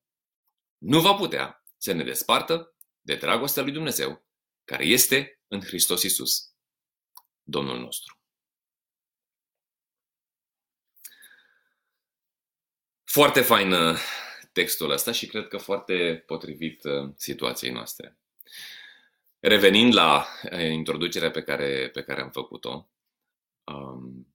nu 0.78 1.00
va 1.00 1.14
putea 1.14 1.64
să 1.76 1.92
ne 1.92 2.04
despartă 2.04 2.74
de 3.00 3.14
dragostea 3.14 3.62
lui 3.62 3.72
Dumnezeu, 3.72 4.24
care 4.64 4.84
este 4.84 5.40
în 5.48 5.60
Hristos 5.60 6.02
Isus, 6.02 6.54
Domnul 7.42 7.78
nostru. 7.78 8.18
Foarte 13.04 13.40
fain 13.40 13.72
uh, 13.72 13.98
textul 14.52 14.90
ăsta 14.90 15.12
și 15.12 15.26
cred 15.26 15.48
că 15.48 15.56
foarte 15.56 16.22
potrivit 16.26 16.84
uh, 16.84 17.10
situației 17.16 17.72
noastre. 17.72 18.18
Revenind 19.40 19.94
la 19.94 20.26
uh, 20.52 20.70
introducerea 20.70 21.30
pe 21.30 21.42
care, 21.42 21.90
pe 21.92 22.02
care 22.02 22.20
am 22.20 22.30
făcut-o, 22.30 22.90
um, 23.64 24.34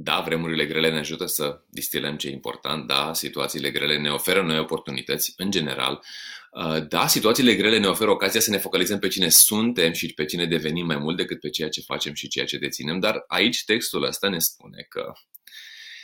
da, 0.00 0.20
vremurile 0.20 0.66
grele 0.66 0.90
ne 0.90 0.98
ajută 0.98 1.26
să 1.26 1.62
distilăm 1.66 2.16
ce 2.16 2.28
e 2.28 2.32
important, 2.32 2.86
da, 2.86 3.12
situațiile 3.14 3.70
grele 3.70 3.98
ne 3.98 4.10
oferă 4.10 4.42
noi 4.42 4.58
oportunități, 4.58 5.32
în 5.36 5.50
general, 5.50 6.04
uh, 6.50 6.88
da, 6.88 7.06
situațiile 7.06 7.54
grele 7.54 7.78
ne 7.78 7.86
oferă 7.86 8.10
ocazia 8.10 8.40
să 8.40 8.50
ne 8.50 8.58
focalizăm 8.58 8.98
pe 8.98 9.08
cine 9.08 9.28
suntem 9.28 9.92
și 9.92 10.14
pe 10.14 10.24
cine 10.24 10.46
devenim 10.46 10.86
mai 10.86 10.96
mult 10.98 11.16
decât 11.16 11.40
pe 11.40 11.50
ceea 11.50 11.68
ce 11.68 11.80
facem 11.80 12.14
și 12.14 12.28
ceea 12.28 12.44
ce 12.46 12.58
deținem, 12.58 12.98
dar 12.98 13.24
aici 13.26 13.64
textul 13.64 14.02
ăsta 14.02 14.28
ne 14.28 14.38
spune 14.38 14.86
că 14.88 15.12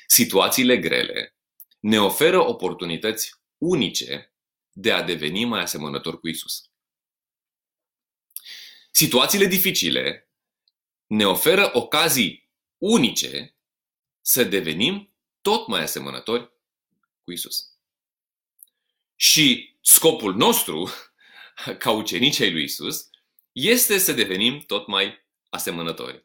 situațiile 0.06 0.76
grele 0.76 1.34
ne 1.84 2.00
oferă 2.00 2.40
oportunități 2.40 3.34
unice 3.58 4.34
de 4.72 4.92
a 4.92 5.02
deveni 5.02 5.44
mai 5.44 5.60
asemănător 5.60 6.20
cu 6.20 6.28
Isus. 6.28 6.70
Situațiile 8.90 9.46
dificile 9.46 10.30
ne 11.06 11.26
oferă 11.26 11.70
ocazii 11.72 12.50
unice 12.78 13.56
să 14.20 14.44
devenim 14.44 15.14
tot 15.40 15.66
mai 15.66 15.82
asemănători 15.82 16.52
cu 17.24 17.32
Isus. 17.32 17.68
Și 19.16 19.76
scopul 19.80 20.34
nostru, 20.34 20.90
ca 21.82 21.90
ucenici 21.90 22.40
ai 22.40 22.52
lui 22.52 22.64
Isus, 22.64 23.08
este 23.52 23.98
să 23.98 24.12
devenim 24.12 24.58
tot 24.60 24.86
mai 24.86 25.26
asemănători 25.48 26.23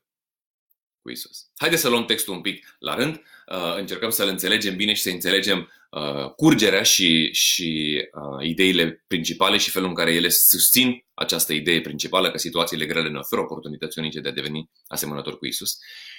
cu 1.02 1.10
Isus. 1.10 1.46
Haideți 1.58 1.82
să 1.82 1.90
luăm 1.90 2.06
textul 2.06 2.34
un 2.34 2.42
pic 2.42 2.76
la 2.80 2.96
rând, 2.96 3.16
uh, 3.16 3.76
încercăm 3.78 4.10
să-l 4.10 4.28
înțelegem 4.28 4.76
bine 4.76 4.94
și 4.94 5.02
să 5.02 5.10
înțelegem 5.10 5.72
uh, 5.92 6.32
curgerea 6.36 6.84
și, 6.84 7.34
și 7.34 8.00
uh, 8.12 8.48
ideile 8.48 9.04
principale 9.08 9.58
și 9.58 9.70
felul 9.70 9.88
în 9.88 9.96
care 9.96 10.14
ele 10.14 10.30
susțin 10.30 11.06
această 11.14 11.54
idee 11.54 11.82
principală 11.82 12.32
că 12.32 12.38
situațiile 12.38 12.86
grele 12.86 13.10
ne 13.10 13.18
oferă 13.18 13.42
oportunități 13.42 14.00
unice 14.00 14.20
de 14.20 14.30
a 14.30 14.32
deveni 14.32 14.70
asemănători 14.88 15.38
cu 15.38 15.46
Isus 15.46 15.78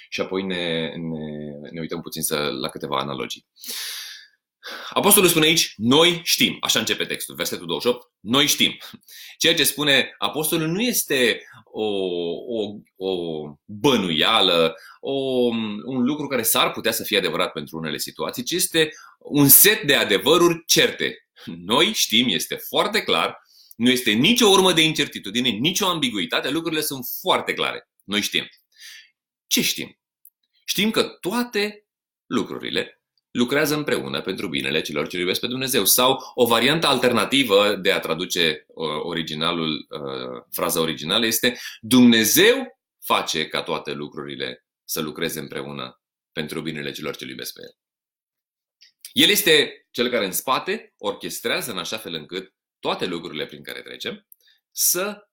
și 0.09 0.21
apoi 0.21 0.43
ne, 0.43 0.87
ne, 0.87 1.69
ne 1.71 1.79
uităm 1.79 2.01
puțin 2.01 2.21
să, 2.21 2.35
la 2.35 2.69
câteva 2.69 2.99
analogii. 2.99 3.45
Apostolul 4.89 5.29
spune 5.29 5.45
aici, 5.45 5.73
noi 5.77 6.21
știm. 6.23 6.57
Așa 6.61 6.79
începe 6.79 7.05
textul, 7.05 7.35
versetul 7.35 7.65
28. 7.65 8.07
Noi 8.19 8.47
știm. 8.47 8.77
Ceea 9.39 9.55
ce 9.55 9.63
spune 9.63 10.15
apostolul 10.17 10.67
nu 10.67 10.81
este 10.81 11.41
o, 11.71 11.85
o, 12.47 12.75
o 12.95 13.11
bănuială, 13.65 14.75
o, 14.99 15.11
un 15.85 16.03
lucru 16.03 16.27
care 16.27 16.41
s-ar 16.41 16.71
putea 16.71 16.91
să 16.91 17.03
fie 17.03 17.17
adevărat 17.17 17.51
pentru 17.51 17.77
unele 17.77 17.97
situații, 17.97 18.43
ci 18.43 18.51
este 18.51 18.91
un 19.17 19.47
set 19.47 19.83
de 19.83 19.95
adevăruri 19.95 20.63
certe. 20.65 21.27
Noi 21.71 21.85
știm, 21.93 22.27
este 22.29 22.55
foarte 22.55 23.01
clar, 23.03 23.37
nu 23.75 23.89
este 23.89 24.11
nicio 24.11 24.47
urmă 24.47 24.73
de 24.73 24.81
incertitudine, 24.81 25.49
nicio 25.49 25.85
ambiguitate, 25.85 26.49
lucrurile 26.49 26.81
sunt 26.81 27.05
foarte 27.21 27.53
clare. 27.53 27.89
Noi 28.03 28.21
știm. 28.21 28.49
Ce 29.47 29.61
știm? 29.61 29.99
Știm 30.65 30.91
că 30.91 31.03
toate 31.03 31.85
lucrurile 32.25 33.00
lucrează 33.31 33.75
împreună 33.75 34.21
pentru 34.21 34.47
binele 34.47 34.81
celor 34.81 35.07
ce 35.07 35.17
iubesc 35.17 35.39
pe 35.39 35.47
Dumnezeu. 35.47 35.85
Sau 35.85 36.31
o 36.33 36.45
variantă 36.45 36.87
alternativă 36.87 37.75
de 37.75 37.91
a 37.91 37.99
traduce 37.99 38.65
uh, 38.67 38.87
originalul, 39.03 39.87
uh, 39.89 40.43
fraza 40.51 40.79
originală 40.81 41.25
este 41.25 41.59
Dumnezeu 41.79 42.79
face 42.99 43.47
ca 43.47 43.63
toate 43.63 43.91
lucrurile 43.91 44.65
să 44.83 45.01
lucreze 45.01 45.39
împreună 45.39 46.01
pentru 46.31 46.61
binele 46.61 46.91
celor 46.91 47.15
ce 47.15 47.25
iubesc 47.25 47.53
pe 47.53 47.61
El. 47.61 47.75
El 49.13 49.29
este 49.29 49.85
cel 49.91 50.09
care 50.09 50.25
în 50.25 50.31
spate 50.31 50.93
orchestrează 50.97 51.71
în 51.71 51.77
așa 51.77 51.97
fel 51.97 52.13
încât 52.13 52.53
toate 52.79 53.05
lucrurile 53.05 53.45
prin 53.45 53.63
care 53.63 53.81
trecem 53.81 54.27
să 54.71 55.27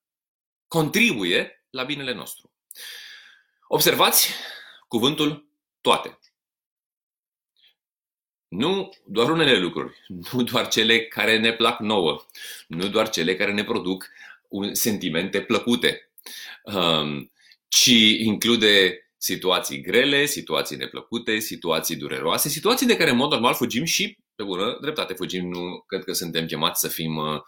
contribuie 0.67 1.64
la 1.71 1.85
binele 1.85 2.12
nostru. 2.14 2.52
Observați 3.67 4.31
cuvântul 4.88 5.52
toate. 5.81 6.19
Nu 8.49 8.88
doar 9.05 9.31
unele 9.31 9.59
lucruri, 9.59 10.05
nu 10.33 10.43
doar 10.43 10.69
cele 10.69 11.00
care 11.00 11.38
ne 11.38 11.52
plac 11.52 11.81
nouă, 11.81 12.25
nu 12.69 12.88
doar 12.88 13.11
cele 13.11 13.37
care 13.37 13.52
ne 13.52 13.64
produc 13.64 14.09
sentimente 14.73 15.40
plăcute, 15.40 16.11
um, 16.62 17.31
ci 17.69 18.19
include 18.19 19.02
situații 19.17 19.81
grele, 19.81 20.26
situații 20.26 20.76
neplăcute, 20.76 21.38
situații 21.38 21.97
dureroase, 21.97 22.49
situații 22.49 22.87
de 22.87 22.97
care 22.97 23.11
în 23.11 23.17
mod 23.17 23.31
normal 23.31 23.55
fugim 23.55 23.85
și 23.85 24.19
pe 24.35 24.45
bună 24.45 24.78
dreptate 24.81 25.14
fugim, 25.14 25.49
nu 25.49 25.85
cred 25.87 26.05
că 26.05 26.12
suntem 26.12 26.47
chemați 26.47 26.81
să 26.81 26.88
fim 26.88 27.17
uh, 27.17 27.40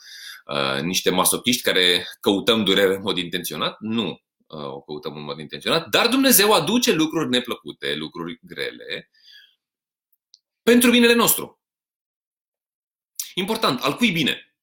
uh, 0.46 0.82
niște 0.82 1.10
masochiști 1.10 1.62
care 1.62 2.06
căutăm 2.20 2.64
durere 2.64 2.94
în 2.94 3.02
mod 3.02 3.18
intenționat. 3.18 3.76
Nu 3.80 4.20
uh, 4.46 4.64
o 4.64 4.80
căutăm 4.80 5.16
în 5.16 5.22
mod 5.22 5.38
intenționat, 5.38 5.88
dar 5.88 6.08
Dumnezeu 6.08 6.52
aduce 6.52 6.92
lucruri 6.92 7.28
neplăcute, 7.28 7.94
lucruri 7.94 8.38
grele, 8.42 9.10
pentru 10.62 10.90
binele 10.90 11.12
nostru. 11.12 11.60
Important, 13.34 13.80
al 13.80 13.96
cui 13.96 14.10
bine? 14.10 14.54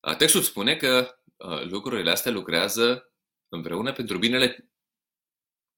Uh, 0.00 0.16
textul 0.16 0.42
spune 0.42 0.76
că 0.76 1.20
uh, 1.36 1.62
lucrurile 1.62 2.10
astea 2.10 2.32
lucrează 2.32 3.12
împreună 3.48 3.92
pentru 3.92 4.18
binele 4.18 4.70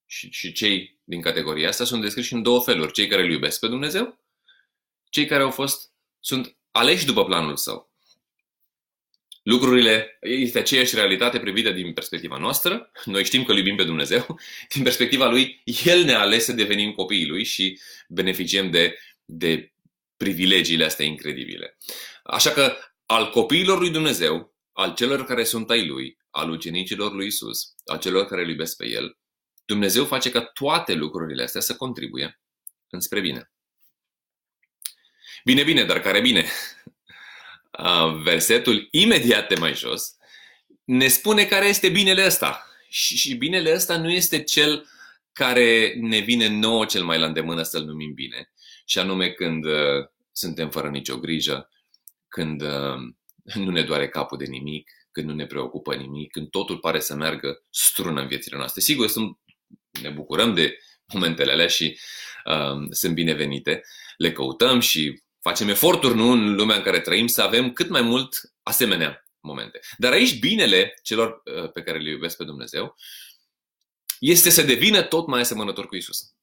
și, 0.05 0.31
și 0.31 0.51
cei 0.51 1.01
din 1.03 1.21
categoria 1.21 1.67
asta 1.67 1.83
sunt 1.83 2.01
descriși 2.01 2.33
în 2.33 2.41
două 2.41 2.61
feluri. 2.61 2.91
Cei 2.91 3.07
care 3.07 3.21
îl 3.21 3.31
iubesc 3.31 3.59
pe 3.59 3.67
Dumnezeu, 3.67 4.19
cei 5.09 5.25
care 5.25 5.43
au 5.43 5.51
fost, 5.51 5.93
sunt 6.19 6.57
aleși 6.71 7.05
după 7.05 7.25
planul 7.25 7.57
său. 7.57 7.88
Lucrurile, 9.49 10.17
este 10.21 10.59
aceeași 10.59 10.95
realitate 10.95 11.39
privită 11.39 11.71
din 11.71 11.93
perspectiva 11.93 12.37
noastră. 12.37 12.91
Noi 13.05 13.23
știm 13.23 13.43
că 13.43 13.51
îl 13.51 13.57
iubim 13.57 13.75
pe 13.75 13.83
Dumnezeu. 13.83 14.39
Din 14.73 14.83
perspectiva 14.83 15.29
lui, 15.29 15.61
El 15.83 16.03
ne-a 16.03 16.19
ales 16.19 16.43
să 16.43 16.53
devenim 16.53 16.91
copiii 16.91 17.27
lui 17.27 17.43
și 17.43 17.79
beneficiem 18.07 18.71
de, 18.71 18.97
de 19.25 19.73
privilegiile 20.17 20.85
astea 20.85 21.05
incredibile. 21.05 21.77
Așa 22.23 22.51
că 22.51 22.75
al 23.05 23.29
copiilor 23.29 23.79
lui 23.79 23.89
Dumnezeu, 23.89 24.55
al 24.73 24.93
celor 24.93 25.25
care 25.25 25.43
sunt 25.43 25.69
ai 25.69 25.85
lui, 25.85 26.17
al 26.29 26.49
ucenicilor 26.49 27.13
lui 27.13 27.27
Isus, 27.27 27.73
al 27.85 27.99
celor 27.99 28.25
care 28.25 28.41
îl 28.41 28.49
iubesc 28.49 28.77
pe 28.77 28.87
El, 28.87 29.17
Dumnezeu 29.65 30.05
face 30.05 30.31
ca 30.31 30.41
toate 30.41 30.93
lucrurile 30.93 31.43
astea 31.43 31.61
să 31.61 31.75
contribuie 31.75 32.39
înspre 32.89 33.19
bine. 33.19 33.51
Bine, 35.43 35.63
bine, 35.63 35.83
dar 35.83 35.99
care 35.99 36.21
bine? 36.21 36.45
Versetul 38.23 38.87
imediat 38.91 39.47
de 39.47 39.55
mai 39.55 39.73
jos 39.73 40.17
ne 40.89 41.07
spune 41.07 41.45
care 41.45 41.65
este 41.65 41.89
binele 41.89 42.25
ăsta. 42.25 42.63
Și 42.89 43.35
binele 43.35 43.73
ăsta 43.73 43.97
nu 43.97 44.09
este 44.11 44.43
cel 44.43 44.87
care 45.33 45.93
ne 45.99 46.19
vine 46.19 46.47
nouă 46.47 46.85
cel 46.85 47.03
mai 47.03 47.19
la 47.19 47.25
îndemână 47.25 47.61
să-l 47.61 47.83
numim 47.83 48.13
bine. 48.13 48.51
Și 48.85 48.99
anume 48.99 49.29
când 49.29 49.65
uh, 49.65 50.07
suntem 50.31 50.69
fără 50.69 50.89
nicio 50.89 51.17
grijă, 51.17 51.69
când 52.27 52.61
uh, 52.61 52.97
nu 53.63 53.71
ne 53.71 53.81
doare 53.81 54.09
capul 54.09 54.37
de 54.37 54.45
nimic, 54.45 54.91
când 55.11 55.27
nu 55.27 55.33
ne 55.33 55.45
preocupă 55.45 55.95
nimic, 55.95 56.31
când 56.31 56.49
totul 56.49 56.77
pare 56.77 56.99
să 56.99 57.15
meargă 57.15 57.63
strună 57.69 58.21
în 58.21 58.27
viețile 58.27 58.57
noastre. 58.57 58.81
Sigur, 58.81 59.07
sunt, 59.07 59.37
ne 60.01 60.09
bucurăm 60.09 60.53
de 60.53 60.77
momentele 61.13 61.51
alea 61.51 61.67
și 61.67 61.99
uh, 62.45 62.87
sunt 62.89 63.13
binevenite, 63.13 63.81
le 64.17 64.31
căutăm 64.31 64.79
și 64.79 65.21
facem 65.39 65.67
eforturi 65.67 66.15
nu 66.15 66.31
în 66.31 66.55
lumea 66.55 66.75
în 66.75 66.83
care 66.83 66.99
trăim 66.99 67.27
să 67.27 67.41
avem 67.41 67.73
cât 67.73 67.89
mai 67.89 68.01
mult 68.01 68.53
asemenea 68.63 69.23
momente. 69.39 69.79
Dar 69.97 70.11
aici 70.11 70.39
binele 70.39 70.99
celor 71.03 71.41
uh, 71.45 71.71
pe 71.71 71.83
care 71.83 71.97
le 71.97 72.09
iubesc 72.09 72.37
pe 72.37 72.43
Dumnezeu 72.43 72.95
este 74.19 74.49
să 74.49 74.61
devină 74.63 75.01
tot 75.01 75.27
mai 75.27 75.39
asemănător 75.39 75.87
cu 75.87 75.95
Isus. 75.95 76.33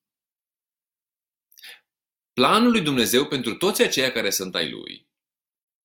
Planul 2.33 2.71
lui 2.71 2.81
Dumnezeu 2.81 3.27
pentru 3.27 3.55
toți 3.55 3.83
aceia 3.83 4.13
care 4.13 4.31
sunt 4.31 4.55
ai 4.55 4.71
Lui, 4.71 5.09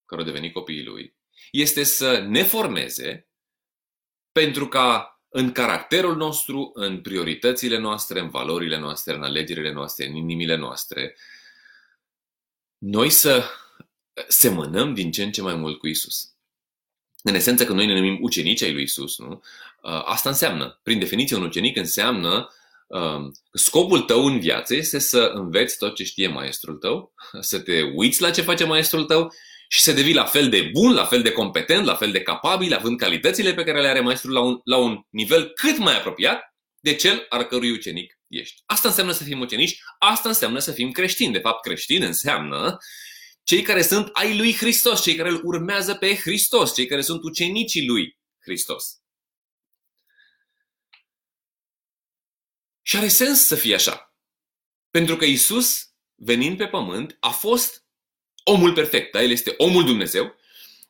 care 0.06 0.20
au 0.20 0.26
devenit 0.26 0.52
copiii 0.52 0.84
Lui, 0.84 1.16
este 1.50 1.82
să 1.82 2.18
ne 2.18 2.42
formeze 2.42 3.28
pentru 4.32 4.68
ca 4.68 5.12
în 5.28 5.52
caracterul 5.52 6.16
nostru, 6.16 6.70
în 6.74 7.00
prioritățile 7.00 7.78
noastre, 7.78 8.20
în 8.20 8.28
valorile 8.28 8.78
noastre, 8.78 9.14
în 9.14 9.22
alegerile 9.22 9.72
noastre, 9.72 10.06
în 10.06 10.14
inimile 10.14 10.56
noastre, 10.56 11.16
noi 12.82 13.10
să 13.10 13.44
semănăm 14.28 14.94
din 14.94 15.10
ce 15.10 15.22
în 15.22 15.32
ce 15.32 15.42
mai 15.42 15.54
mult 15.54 15.78
cu 15.78 15.86
Isus. 15.86 16.32
În 17.22 17.34
esență 17.34 17.64
că 17.64 17.72
noi 17.72 17.86
ne 17.86 17.94
numim 17.94 18.18
ucenici 18.20 18.62
ai 18.62 18.72
lui 18.72 18.82
Isus, 18.82 19.18
nu? 19.18 19.42
Uh, 19.82 20.02
asta 20.04 20.28
înseamnă, 20.28 20.80
prin 20.82 20.98
definiție, 20.98 21.36
un 21.36 21.42
ucenic 21.42 21.76
înseamnă 21.76 22.48
um, 22.86 23.32
scopul 23.52 24.00
tău 24.00 24.26
în 24.26 24.40
viață 24.40 24.74
este 24.74 24.98
să 24.98 25.30
înveți 25.34 25.78
tot 25.78 25.94
ce 25.94 26.04
știe 26.04 26.28
maestrul 26.28 26.76
tău, 26.76 27.14
să 27.40 27.60
te 27.60 27.82
uiți 27.82 28.20
la 28.20 28.30
ce 28.30 28.42
face 28.42 28.64
maestrul 28.64 29.04
tău 29.04 29.32
și 29.68 29.80
să 29.80 29.92
devii 29.92 30.14
la 30.14 30.24
fel 30.24 30.48
de 30.48 30.70
bun, 30.72 30.92
la 30.92 31.04
fel 31.04 31.22
de 31.22 31.32
competent, 31.32 31.84
la 31.84 31.94
fel 31.94 32.12
de 32.12 32.22
capabil, 32.22 32.74
având 32.74 32.98
calitățile 32.98 33.54
pe 33.54 33.64
care 33.64 33.80
le 33.80 33.88
are 33.88 34.00
maestrul 34.00 34.32
la 34.32 34.40
un, 34.40 34.60
la 34.64 34.76
un 34.76 35.00
nivel 35.10 35.52
cât 35.54 35.78
mai 35.78 35.96
apropiat 35.96 36.54
de 36.80 36.94
cel 36.94 37.26
al 37.28 37.42
cărui 37.42 37.70
ucenic 37.70 38.18
ești. 38.38 38.62
Asta 38.66 38.88
înseamnă 38.88 39.12
să 39.12 39.24
fim 39.24 39.40
ucenici, 39.40 39.80
asta 39.98 40.28
înseamnă 40.28 40.58
să 40.58 40.72
fim 40.72 40.90
creștini. 40.90 41.32
De 41.32 41.38
fapt, 41.38 41.62
creștin 41.62 42.02
înseamnă 42.02 42.78
cei 43.42 43.62
care 43.62 43.82
sunt 43.82 44.08
ai 44.12 44.36
lui 44.36 44.54
Hristos, 44.54 45.02
cei 45.02 45.14
care 45.14 45.28
îl 45.28 45.40
urmează 45.44 45.94
pe 45.94 46.14
Hristos, 46.14 46.74
cei 46.74 46.86
care 46.86 47.02
sunt 47.02 47.22
ucenicii 47.22 47.86
lui 47.86 48.18
Hristos. 48.40 48.96
Și 52.82 52.96
are 52.96 53.08
sens 53.08 53.40
să 53.40 53.54
fie 53.54 53.74
așa. 53.74 54.14
Pentru 54.90 55.16
că 55.16 55.24
Isus, 55.24 55.94
venind 56.14 56.56
pe 56.56 56.66
pământ, 56.66 57.16
a 57.20 57.30
fost 57.30 57.84
omul 58.44 58.72
perfect. 58.72 59.12
Da? 59.12 59.22
El 59.22 59.30
este 59.30 59.54
omul 59.56 59.84
Dumnezeu, 59.84 60.34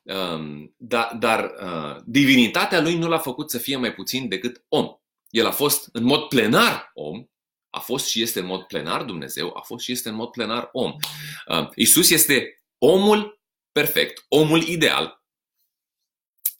um, 0.01 0.75
dar, 0.77 1.15
dar 1.15 1.53
uh, 1.61 2.01
divinitatea 2.05 2.81
lui 2.81 2.97
nu 2.97 3.07
l-a 3.07 3.19
făcut 3.19 3.49
să 3.49 3.57
fie 3.57 3.75
mai 3.75 3.93
puțin 3.93 4.27
decât 4.27 4.65
om. 4.67 4.87
El 5.29 5.45
a 5.45 5.51
fost 5.51 5.89
în 5.91 6.03
mod 6.03 6.27
plenar 6.27 6.91
om, 6.93 7.25
a 7.73 7.79
fost 7.79 8.07
și 8.07 8.21
este 8.21 8.39
în 8.39 8.45
mod 8.45 8.63
plenar 8.63 9.03
Dumnezeu, 9.03 9.53
a 9.55 9.61
fost 9.61 9.83
și 9.83 9.91
este 9.91 10.09
în 10.09 10.15
mod 10.15 10.29
plenar 10.29 10.69
om. 10.71 10.95
Uh, 11.47 11.69
Isus 11.75 12.09
este 12.09 12.63
omul 12.77 13.41
perfect, 13.71 14.25
omul 14.27 14.61
ideal, 14.61 15.23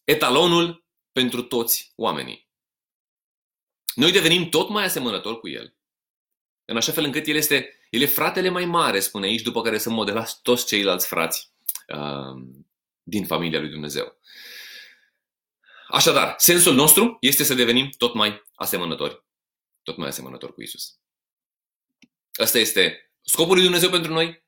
etalonul 0.03 0.85
pentru 1.11 1.41
toți 1.41 1.91
oamenii. 1.95 2.49
Noi 3.95 4.11
devenim 4.11 4.49
tot 4.49 4.69
mai 4.69 4.83
asemănători 4.83 5.39
cu 5.39 5.49
El, 5.49 5.75
în 6.65 6.77
așa 6.77 6.91
fel 6.91 7.03
încât 7.03 7.27
El 7.27 7.35
este 7.35 7.77
el 7.93 8.01
e 8.01 8.05
fratele 8.05 8.49
mai 8.49 8.65
mare, 8.65 8.99
spune 8.99 9.25
aici, 9.25 9.41
după 9.41 9.61
care 9.61 9.77
sunt 9.77 9.95
modelați 9.95 10.41
toți 10.41 10.65
ceilalți 10.65 11.07
frați 11.07 11.51
uh, 11.87 12.43
din 13.03 13.25
familia 13.25 13.59
lui 13.59 13.69
Dumnezeu. 13.69 14.17
Așadar, 15.87 16.35
sensul 16.37 16.73
nostru 16.73 17.17
este 17.19 17.43
să 17.43 17.53
devenim 17.53 17.89
tot 17.97 18.13
mai 18.13 18.43
asemănători, 18.55 19.23
tot 19.83 19.97
mai 19.97 20.07
asemănători 20.07 20.53
cu 20.53 20.61
Isus. 20.61 20.97
Asta 22.33 22.57
este 22.57 23.11
scopul 23.21 23.53
lui 23.53 23.63
Dumnezeu 23.63 23.89
pentru 23.89 24.13
noi. 24.13 24.43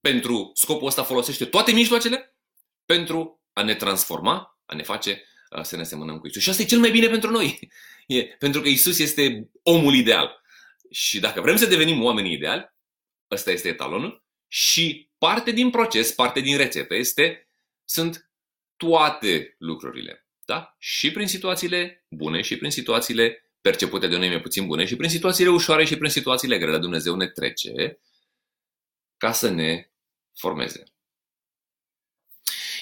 Pentru 0.00 0.50
scopul 0.54 0.86
ăsta 0.86 1.02
folosește 1.02 1.44
toate 1.44 1.72
mijloacele 1.72 2.36
pentru 2.84 3.42
a 3.52 3.62
ne 3.62 3.74
transforma, 3.74 4.60
a 4.64 4.74
ne 4.74 4.82
face 4.82 5.24
uh, 5.56 5.62
să 5.62 5.76
ne 5.76 5.82
asemănăm 5.82 6.18
cu 6.18 6.26
Isus. 6.26 6.42
Și 6.42 6.50
asta 6.50 6.62
e 6.62 6.66
cel 6.66 6.78
mai 6.78 6.90
bine 6.90 7.08
pentru 7.08 7.30
noi. 7.30 7.58
E, 8.06 8.24
pentru 8.24 8.60
că 8.60 8.68
Isus 8.68 8.98
este 8.98 9.50
omul 9.62 9.94
ideal. 9.94 10.42
Și 10.90 11.20
dacă 11.20 11.40
vrem 11.40 11.56
să 11.56 11.66
devenim 11.66 12.02
oamenii 12.02 12.32
ideali, 12.32 12.74
ăsta 13.30 13.50
este 13.50 13.68
etalonul, 13.68 14.24
și 14.48 15.10
parte 15.18 15.50
din 15.50 15.70
proces, 15.70 16.12
parte 16.12 16.40
din 16.40 16.56
rețetă 16.56 16.94
este, 16.94 17.48
sunt 17.84 18.30
toate 18.76 19.54
lucrurile. 19.58 20.26
Da? 20.44 20.74
Și 20.78 21.12
prin 21.12 21.26
situațiile 21.26 22.06
bune 22.08 22.40
și 22.40 22.56
prin 22.56 22.70
situațiile 22.70 23.43
percepute 23.64 24.06
de 24.06 24.16
noi 24.16 24.28
mai 24.28 24.40
puțin 24.40 24.66
bune 24.66 24.84
și 24.84 24.96
prin 24.96 25.10
situațiile 25.10 25.50
ușoare 25.50 25.84
și 25.84 25.96
prin 25.96 26.10
situațiile 26.10 26.58
grele 26.58 26.78
Dumnezeu 26.78 27.14
ne 27.14 27.26
trece 27.26 27.98
ca 29.16 29.32
să 29.32 29.50
ne 29.50 29.90
formeze. 30.34 30.84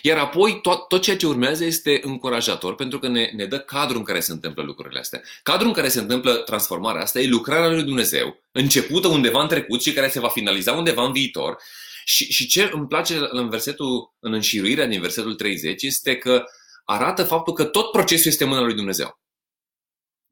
Iar 0.03 0.19
apoi 0.19 0.61
tot, 0.61 0.89
tot 0.89 1.03
ceea 1.03 1.17
ce 1.17 1.27
urmează 1.27 1.65
este 1.65 2.01
încurajator 2.05 2.75
pentru 2.75 2.99
că 2.99 3.09
ne, 3.09 3.31
ne 3.35 3.47
dă 3.47 3.59
cadrul 3.59 3.99
în 3.99 4.05
care 4.05 4.21
se 4.21 4.33
întâmplă 4.33 4.63
lucrurile 4.63 4.99
astea. 4.99 5.23
Cadrul 5.43 5.69
în 5.69 5.75
care 5.75 5.89
se 5.89 6.01
întâmplă 6.01 6.35
transformarea 6.35 7.03
asta 7.03 7.21
e 7.21 7.27
lucrarea 7.27 7.71
lui 7.71 7.83
Dumnezeu, 7.83 8.41
începută 8.53 9.09
undeva 9.09 9.43
în 9.43 9.49
trecut 9.49 9.83
și 9.83 9.93
care 9.93 10.09
se 10.09 10.21
va 10.21 10.29
finaliza 10.29 10.73
undeva 10.73 11.05
în 11.05 11.13
viitor. 11.13 11.57
Și, 12.05 12.33
și 12.33 12.47
ce 12.47 12.71
îmi 12.73 12.87
place 12.87 13.19
în 13.31 13.49
versetul, 13.49 14.15
în 14.19 14.33
înșiruirea 14.33 14.87
din 14.87 15.01
versetul 15.01 15.35
30 15.35 15.83
este 15.83 16.17
că 16.17 16.45
arată 16.85 17.25
faptul 17.25 17.53
că 17.53 17.65
tot 17.65 17.91
procesul 17.91 18.31
este 18.31 18.43
în 18.43 18.49
mâna 18.49 18.63
lui 18.63 18.75
Dumnezeu. 18.75 19.22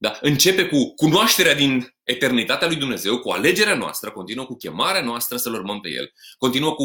Da? 0.02 0.18
Începe 0.20 0.66
cu 0.66 0.94
cunoașterea 0.94 1.54
din 1.54 1.94
eternitatea 2.02 2.66
lui 2.66 2.76
Dumnezeu, 2.76 3.18
cu 3.18 3.30
alegerea 3.30 3.74
noastră, 3.74 4.10
continuă 4.10 4.44
cu 4.44 4.56
chemarea 4.56 5.02
noastră 5.02 5.36
să-L 5.36 5.54
urmăm 5.54 5.80
pe 5.80 5.88
El, 5.88 6.12
continuă 6.38 6.74
cu 6.74 6.84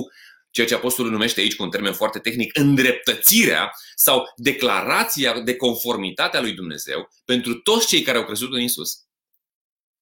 ceea 0.52 0.68
ce 0.68 0.74
apostolul 0.74 1.12
numește 1.12 1.40
aici 1.40 1.56
cu 1.56 1.64
un 1.64 1.70
termen 1.70 1.94
foarte 1.94 2.20
tehnic, 2.20 2.58
îndreptățirea 2.58 3.72
sau 3.96 4.24
declarația 4.36 5.40
de 5.40 5.56
conformitate 5.56 6.38
a 6.38 6.42
lui 6.42 6.52
Dumnezeu 6.52 7.10
pentru 7.26 7.54
toți 7.54 7.88
cei 7.88 8.02
care 8.02 8.18
au 8.18 8.26
crezut 8.26 8.54
în 8.54 8.62
Isus. 8.62 8.94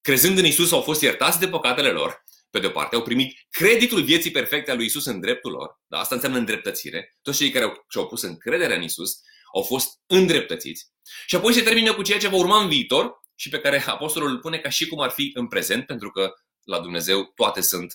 Crezând 0.01 0.37
în 0.37 0.45
Isus 0.45 0.71
au 0.71 0.81
fost 0.81 1.01
iertați 1.01 1.39
de 1.39 1.47
păcatele 1.47 1.89
lor, 1.89 2.23
pe 2.49 2.59
de 2.59 2.67
o 2.67 2.69
parte, 2.69 2.95
au 2.95 3.01
primit 3.01 3.35
creditul 3.49 4.03
vieții 4.03 4.31
perfecte 4.31 4.71
a 4.71 4.75
lui 4.75 4.85
Isus 4.85 5.05
în 5.05 5.19
dreptul 5.19 5.51
lor. 5.51 5.81
Da? 5.87 5.99
Asta 5.99 6.15
înseamnă 6.15 6.37
îndreptățire. 6.37 7.17
Toți 7.21 7.37
cei 7.37 7.49
care 7.49 7.65
au, 7.65 7.85
și-au 7.89 8.07
pus 8.07 8.21
încrederea 8.21 8.75
în 8.75 8.83
Isus 8.83 9.21
au 9.53 9.61
fost 9.61 9.99
îndreptățiți. 10.07 10.91
Și 11.25 11.35
apoi 11.35 11.53
se 11.53 11.61
termină 11.61 11.93
cu 11.93 12.01
ceea 12.01 12.19
ce 12.19 12.27
va 12.27 12.37
urma 12.37 12.61
în 12.61 12.67
viitor 12.67 13.21
și 13.35 13.49
pe 13.49 13.59
care 13.59 13.83
apostolul 13.85 14.29
îl 14.29 14.39
pune 14.39 14.57
ca 14.57 14.69
și 14.69 14.87
cum 14.87 14.99
ar 14.99 15.09
fi 15.09 15.31
în 15.33 15.47
prezent, 15.47 15.85
pentru 15.85 16.09
că 16.09 16.33
la 16.63 16.79
Dumnezeu, 16.79 17.31
toate 17.35 17.61
sunt 17.61 17.93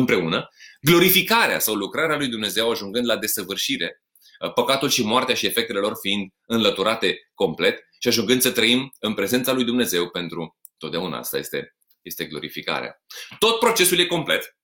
împreună, 0.00 0.48
glorificarea 0.80 1.58
sau 1.58 1.74
lucrarea 1.74 2.16
lui 2.16 2.28
Dumnezeu 2.28 2.70
ajungând 2.70 3.06
la 3.06 3.16
desăvârșire, 3.16 4.02
uh, 4.40 4.52
păcatul 4.52 4.88
și 4.88 5.02
moartea 5.02 5.34
și 5.34 5.46
efectele 5.46 5.78
lor 5.78 5.92
fiind 6.00 6.30
înlăturate 6.46 7.30
complet 7.34 7.78
și 7.98 8.08
ajungând 8.08 8.40
să 8.42 8.50
trăim 8.50 8.92
în 8.98 9.14
prezența 9.14 9.52
lui 9.52 9.64
Dumnezeu 9.64 10.08
pentru 10.08 10.56
totdeauna. 10.78 11.18
Asta 11.18 11.38
este, 11.38 11.76
este 12.02 12.24
glorificarea. 12.24 13.02
Tot 13.38 13.58
procesul 13.58 13.98
e 13.98 14.06
complet, 14.06 14.56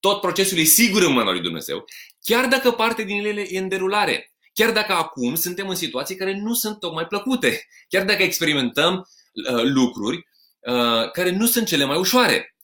tot 0.00 0.20
procesul 0.20 0.58
e 0.58 0.62
sigur 0.62 1.02
în 1.02 1.12
mâna 1.12 1.30
lui 1.30 1.40
Dumnezeu, 1.40 1.84
chiar 2.20 2.46
dacă 2.46 2.70
parte 2.70 3.02
din 3.02 3.24
ele 3.24 3.46
e 3.48 3.58
în 3.58 3.68
derulare, 3.68 4.29
chiar 4.52 4.72
dacă 4.72 4.92
acum 4.92 5.34
suntem 5.34 5.68
în 5.68 5.74
situații 5.74 6.16
care 6.16 6.36
nu 6.36 6.54
sunt 6.54 6.78
tocmai 6.78 7.06
plăcute, 7.06 7.66
chiar 7.88 8.04
dacă 8.04 8.22
experimentăm 8.22 9.08
uh, 9.50 9.62
lucruri 9.62 10.16
uh, 10.60 11.10
care 11.10 11.30
nu 11.30 11.46
sunt 11.46 11.66
cele 11.66 11.84
mai 11.84 11.98
ușoare. 11.98 12.56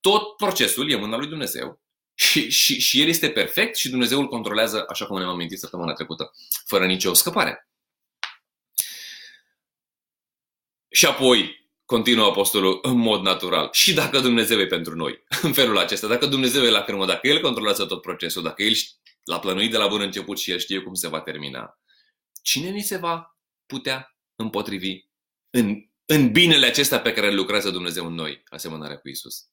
Tot 0.00 0.36
procesul 0.36 0.90
e 0.90 0.94
în 0.94 1.00
mâna 1.00 1.16
lui 1.16 1.26
Dumnezeu 1.28 1.80
și, 2.14 2.50
și, 2.50 2.80
și 2.80 3.00
El 3.00 3.08
este 3.08 3.30
perfect 3.30 3.76
și 3.76 3.90
Dumnezeu 3.90 4.20
îl 4.20 4.28
controlează, 4.28 4.84
așa 4.88 5.06
cum 5.06 5.18
ne-am 5.18 5.30
amintit 5.30 5.58
săptămâna 5.58 5.92
trecută, 5.92 6.32
fără 6.66 6.86
nicio 6.86 7.14
scăpare. 7.14 7.68
Și 10.88 11.06
apoi, 11.06 11.68
continuă 11.84 12.26
apostolul 12.26 12.78
în 12.82 12.96
mod 12.96 13.22
natural. 13.22 13.68
Și 13.72 13.94
dacă 13.94 14.18
Dumnezeu 14.18 14.60
e 14.60 14.66
pentru 14.66 14.94
noi, 14.94 15.24
în 15.42 15.52
felul 15.52 15.78
acesta, 15.78 16.06
dacă 16.06 16.26
Dumnezeu 16.26 16.62
e 16.62 16.70
la 16.70 16.82
crâmă, 16.82 17.06
dacă 17.06 17.28
El 17.28 17.40
controlează 17.40 17.84
tot 17.84 18.00
procesul, 18.00 18.42
dacă 18.42 18.62
El 18.62 18.74
l-a 19.24 19.38
plănuit 19.38 19.70
de 19.70 19.76
la 19.76 19.88
bun 19.88 20.00
început 20.00 20.38
și 20.38 20.50
El 20.50 20.58
știe 20.58 20.80
cum 20.80 20.94
se 20.94 21.08
va 21.08 21.20
termina, 21.20 21.78
cine 22.42 22.70
ni 22.70 22.82
se 22.82 22.96
va 22.96 23.38
putea 23.66 24.16
împotrivi 24.34 25.00
în, 25.50 25.76
în 26.04 26.32
binele 26.32 26.66
acesta 26.66 27.00
pe 27.00 27.12
care 27.12 27.28
îl 27.28 27.34
lucrează 27.34 27.70
Dumnezeu 27.70 28.06
în 28.06 28.14
noi, 28.14 28.42
asemănarea 28.48 28.98
cu 28.98 29.08
Isus? 29.08 29.46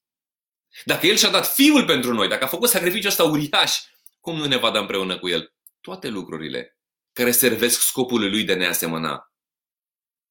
Dacă 0.86 1.08
El 1.08 1.16
și-a 1.16 1.30
dat 1.30 1.54
Fiul 1.54 1.86
pentru 1.86 2.14
noi, 2.14 2.28
dacă 2.28 2.44
a 2.44 2.48
făcut 2.48 2.70
sacrificiul 2.70 3.10
ăsta 3.10 3.24
uriaș, 3.24 3.80
cum 4.20 4.36
nu 4.36 4.46
ne 4.46 4.58
va 4.58 4.72
da 4.72 4.80
împreună 4.80 5.20
cu 5.20 5.28
El 5.28 5.54
toate 5.82 6.08
lucrurile 6.08 6.78
care 7.14 7.32
servesc 7.32 7.82
scopului 7.82 8.30
Lui 8.30 8.44
de 8.44 8.54
ne 8.54 8.68
asemăna 8.68 9.34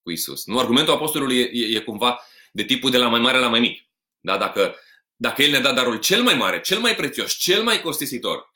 cu 0.02 0.10
Isus. 0.10 0.46
Nu, 0.46 0.58
argumentul 0.58 0.94
apostolului 0.94 1.38
e, 1.38 1.50
e, 1.52 1.76
e 1.76 1.80
cumva 1.80 2.20
de 2.52 2.64
tipul 2.64 2.90
de 2.90 2.98
la 2.98 3.08
mai 3.08 3.20
mare 3.20 3.38
la 3.38 3.48
mai 3.48 3.60
mic. 3.60 3.88
Da? 4.20 4.38
Dacă, 4.38 4.76
dacă 5.16 5.42
El 5.42 5.50
ne-a 5.50 5.60
dat 5.60 5.74
darul 5.74 5.98
cel 5.98 6.22
mai 6.22 6.34
mare, 6.34 6.60
cel 6.60 6.78
mai 6.78 6.94
prețios, 6.94 7.32
cel 7.32 7.62
mai 7.62 7.80
costisitor, 7.80 8.50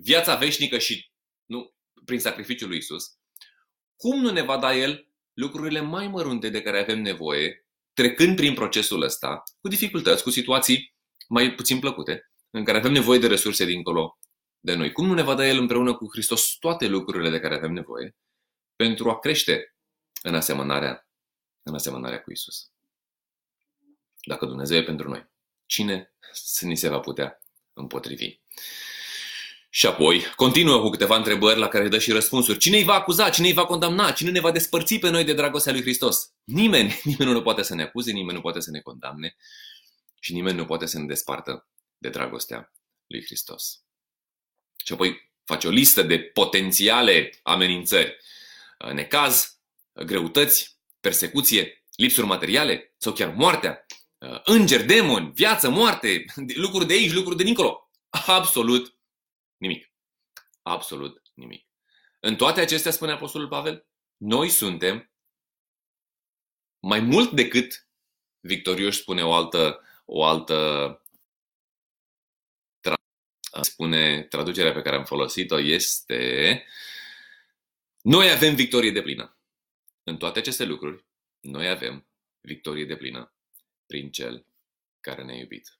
viața 0.00 0.36
veșnică 0.36 0.78
și 0.78 1.10
nu, 1.44 1.74
prin 2.04 2.20
sacrificiul 2.20 2.68
lui 2.68 2.78
Isus, 2.78 3.18
cum 3.96 4.20
nu 4.20 4.30
ne 4.30 4.42
va 4.42 4.58
da 4.58 4.76
El 4.76 5.08
lucrurile 5.32 5.80
mai 5.80 6.08
mărunte 6.08 6.48
de 6.48 6.62
care 6.62 6.80
avem 6.80 7.00
nevoie, 7.00 7.66
trecând 7.92 8.36
prin 8.36 8.54
procesul 8.54 9.02
ăsta, 9.02 9.42
cu 9.60 9.68
dificultăți, 9.68 10.22
cu 10.22 10.30
situații 10.30 10.94
mai 11.28 11.54
puțin 11.54 11.78
plăcute, 11.78 12.32
în 12.50 12.64
care 12.64 12.78
avem 12.78 12.92
nevoie 12.92 13.18
de 13.18 13.26
resurse 13.26 13.64
dincolo 13.64 14.18
de 14.60 14.74
noi. 14.74 14.92
Cum 14.92 15.06
nu 15.06 15.14
ne 15.14 15.22
va 15.22 15.34
da 15.34 15.48
El 15.48 15.58
împreună 15.58 15.94
cu 15.94 16.06
Hristos 16.12 16.56
toate 16.58 16.86
lucrurile 16.86 17.30
de 17.30 17.40
care 17.40 17.54
avem 17.54 17.72
nevoie 17.72 18.16
pentru 18.76 19.10
a 19.10 19.18
crește 19.18 19.76
în 20.22 20.34
asemănarea, 20.34 21.08
în 21.62 21.74
asemănarea 21.74 22.22
cu 22.22 22.30
Isus. 22.30 22.70
Dacă 24.26 24.46
Dumnezeu 24.46 24.78
e 24.78 24.84
pentru 24.84 25.08
noi, 25.08 25.30
cine 25.66 26.14
ni 26.60 26.76
se 26.76 26.88
va 26.88 27.00
putea 27.00 27.38
împotrivi? 27.72 28.40
Și 29.70 29.86
apoi 29.86 30.24
continuă 30.36 30.80
cu 30.80 30.88
câteva 30.88 31.16
întrebări 31.16 31.58
la 31.58 31.68
care 31.68 31.88
dă 31.88 31.98
și 31.98 32.12
răspunsuri. 32.12 32.58
Cine 32.58 32.76
îi 32.76 32.84
va 32.84 32.94
acuza? 32.94 33.30
Cine 33.30 33.46
îi 33.46 33.52
va 33.52 33.66
condamna? 33.66 34.10
Cine 34.10 34.30
ne 34.30 34.40
va 34.40 34.50
despărți 34.50 34.98
pe 34.98 35.10
noi 35.10 35.24
de 35.24 35.32
dragostea 35.32 35.72
lui 35.72 35.80
Hristos? 35.80 36.32
Nimeni, 36.44 37.00
nimeni 37.04 37.32
nu 37.32 37.42
poate 37.42 37.62
să 37.62 37.74
ne 37.74 37.82
acuze, 37.82 38.12
nimeni 38.12 38.36
nu 38.36 38.40
poate 38.40 38.60
să 38.60 38.70
ne 38.70 38.80
condamne 38.80 39.36
și 40.20 40.32
nimeni 40.32 40.56
nu 40.56 40.64
poate 40.64 40.86
să 40.86 40.98
ne 40.98 41.06
despartă 41.06 41.68
de 41.98 42.08
dragostea 42.08 42.72
lui 43.06 43.24
Hristos. 43.24 43.82
Și 44.84 44.92
apoi 44.92 45.32
face 45.44 45.66
o 45.66 45.70
listă 45.70 46.02
de 46.02 46.18
potențiale 46.18 47.38
amenințări. 47.42 48.16
Necaz, 48.92 49.58
greutăți, 49.92 50.78
persecuție, 51.00 51.84
lipsuri 51.94 52.26
materiale 52.26 52.94
sau 52.96 53.12
chiar 53.12 53.34
moartea, 53.36 53.86
uh, 54.18 54.40
îngeri, 54.44 54.86
demoni, 54.86 55.32
viață, 55.34 55.70
moarte, 55.70 56.24
lucruri 56.64 56.86
de 56.86 56.92
aici, 56.92 57.12
lucruri 57.12 57.36
de 57.36 57.42
dincolo. 57.42 57.90
Absolut 58.26 58.97
nimic. 59.58 59.92
Absolut 60.62 61.22
nimic. 61.34 61.66
În 62.20 62.36
toate 62.36 62.60
acestea, 62.60 62.90
spune 62.90 63.12
Apostolul 63.12 63.48
Pavel, 63.48 63.86
noi 64.16 64.48
suntem 64.48 65.10
mai 66.80 67.00
mult 67.00 67.32
decât 67.32 67.88
victorioși, 68.40 69.00
spune 69.00 69.24
o 69.24 69.32
altă, 69.32 69.82
o 70.04 70.24
altă 70.24 71.02
spune 73.60 74.22
traducerea 74.22 74.72
pe 74.72 74.82
care 74.82 74.96
am 74.96 75.04
folosit-o 75.04 75.58
este 75.58 76.64
noi 78.02 78.30
avem 78.30 78.54
victorie 78.54 78.90
de 78.90 79.02
plină. 79.02 79.36
În 80.02 80.16
toate 80.16 80.38
aceste 80.38 80.64
lucruri, 80.64 81.04
noi 81.40 81.68
avem 81.68 82.06
victorie 82.40 82.84
de 82.84 82.96
plină 82.96 83.32
prin 83.86 84.10
Cel 84.10 84.46
care 85.00 85.24
ne-a 85.24 85.36
iubit. 85.36 85.78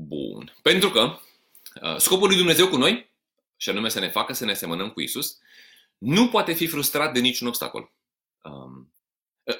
Bun. 0.00 0.54
Pentru 0.62 0.90
că 0.90 1.18
uh, 1.82 1.96
scopul 1.96 2.26
lui 2.26 2.36
Dumnezeu 2.36 2.68
cu 2.68 2.76
noi, 2.76 3.12
și 3.56 3.70
anume 3.70 3.88
să 3.88 4.00
ne 4.00 4.08
facă 4.08 4.32
să 4.32 4.44
ne 4.44 4.50
asemănăm 4.50 4.90
cu 4.90 5.00
Isus, 5.00 5.38
nu 5.98 6.28
poate 6.28 6.52
fi 6.52 6.66
frustrat 6.66 7.12
de 7.12 7.20
niciun 7.20 7.46
obstacol. 7.46 7.92
Um, 8.42 8.92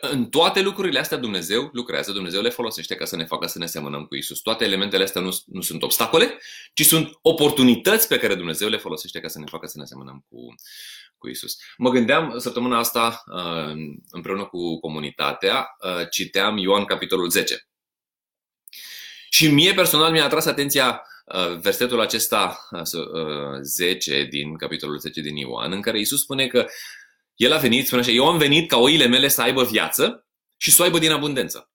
în 0.00 0.28
toate 0.28 0.60
lucrurile 0.60 0.98
astea 0.98 1.16
Dumnezeu 1.16 1.70
lucrează, 1.72 2.12
Dumnezeu 2.12 2.40
le 2.40 2.48
folosește 2.48 2.94
ca 2.94 3.04
să 3.04 3.16
ne 3.16 3.24
facă 3.24 3.46
să 3.46 3.58
ne 3.58 3.66
semănăm 3.66 4.04
cu 4.04 4.14
Isus. 4.14 4.40
Toate 4.40 4.64
elementele 4.64 5.04
astea 5.04 5.20
nu, 5.20 5.38
nu 5.46 5.60
sunt 5.60 5.82
obstacole, 5.82 6.38
ci 6.74 6.84
sunt 6.84 7.18
oportunități 7.22 8.08
pe 8.08 8.18
care 8.18 8.34
Dumnezeu 8.34 8.68
le 8.68 8.76
folosește 8.76 9.20
ca 9.20 9.28
să 9.28 9.38
ne 9.38 9.46
facă 9.46 9.66
să 9.66 9.78
ne 9.78 9.84
semănăm 9.84 10.24
cu, 10.28 10.54
cu 11.18 11.28
Isus. 11.28 11.56
Mă 11.76 11.90
gândeam 11.90 12.38
săptămâna 12.38 12.78
asta 12.78 13.22
uh, 13.26 13.72
împreună 14.10 14.44
cu 14.44 14.80
comunitatea, 14.80 15.76
uh, 15.80 16.08
citeam 16.10 16.56
Ioan 16.56 16.84
capitolul 16.84 17.30
10. 17.30 17.67
Și 19.38 19.48
mie 19.48 19.74
personal 19.74 20.10
mi-a 20.10 20.24
atras 20.24 20.46
atenția 20.46 21.02
uh, 21.24 21.58
versetul 21.60 22.00
acesta 22.00 22.68
10 23.62 24.26
din 24.30 24.56
capitolul 24.56 24.98
10 24.98 25.20
din 25.20 25.36
Ioan, 25.36 25.72
în 25.72 25.80
care 25.80 26.00
Isus 26.00 26.20
spune 26.20 26.46
că 26.46 26.66
el 27.34 27.52
a 27.52 27.58
venit, 27.58 27.86
spune 27.86 28.00
așa, 28.00 28.10
eu 28.10 28.28
am 28.28 28.38
venit 28.38 28.68
ca 28.68 28.76
oile 28.76 29.06
mele 29.06 29.28
să 29.28 29.42
aibă 29.42 29.64
viață 29.64 30.26
și 30.56 30.70
să 30.70 30.82
o 30.82 30.84
aibă 30.84 30.98
din 30.98 31.10
abundență. 31.10 31.72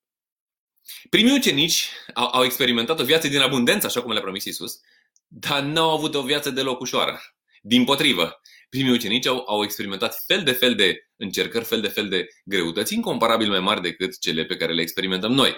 Primii 1.10 1.36
ucenici 1.36 1.90
au, 2.14 2.28
au 2.34 2.44
experimentat 2.44 3.00
o 3.00 3.04
viață 3.04 3.28
din 3.28 3.40
abundență, 3.40 3.86
așa 3.86 4.02
cum 4.02 4.12
le-a 4.12 4.22
promis 4.22 4.46
Isus, 4.46 4.80
dar 5.28 5.62
n-au 5.62 5.90
avut 5.90 6.16
o 6.16 6.22
viață 6.22 6.50
deloc 6.50 6.80
ușoară. 6.80 7.22
Din 7.62 7.84
potrivă, 7.84 8.42
primii 8.70 8.92
ucenici 8.94 9.26
au, 9.28 9.44
au 9.48 9.64
experimentat 9.64 10.24
fel 10.28 10.44
de 10.44 10.52
fel 10.52 10.76
de 10.76 11.10
încercări, 11.16 11.66
fel 11.66 11.82
de 11.82 11.88
fel 11.88 12.10
de 12.10 12.28
greutăți, 12.46 12.94
incomparabil 12.94 13.50
mai 13.50 13.60
mari 13.60 13.82
decât 13.82 14.20
cele 14.20 14.46
pe 14.46 14.58
care 14.58 14.74
le 14.74 14.82
experimentăm 14.82 15.32
noi. 15.32 15.58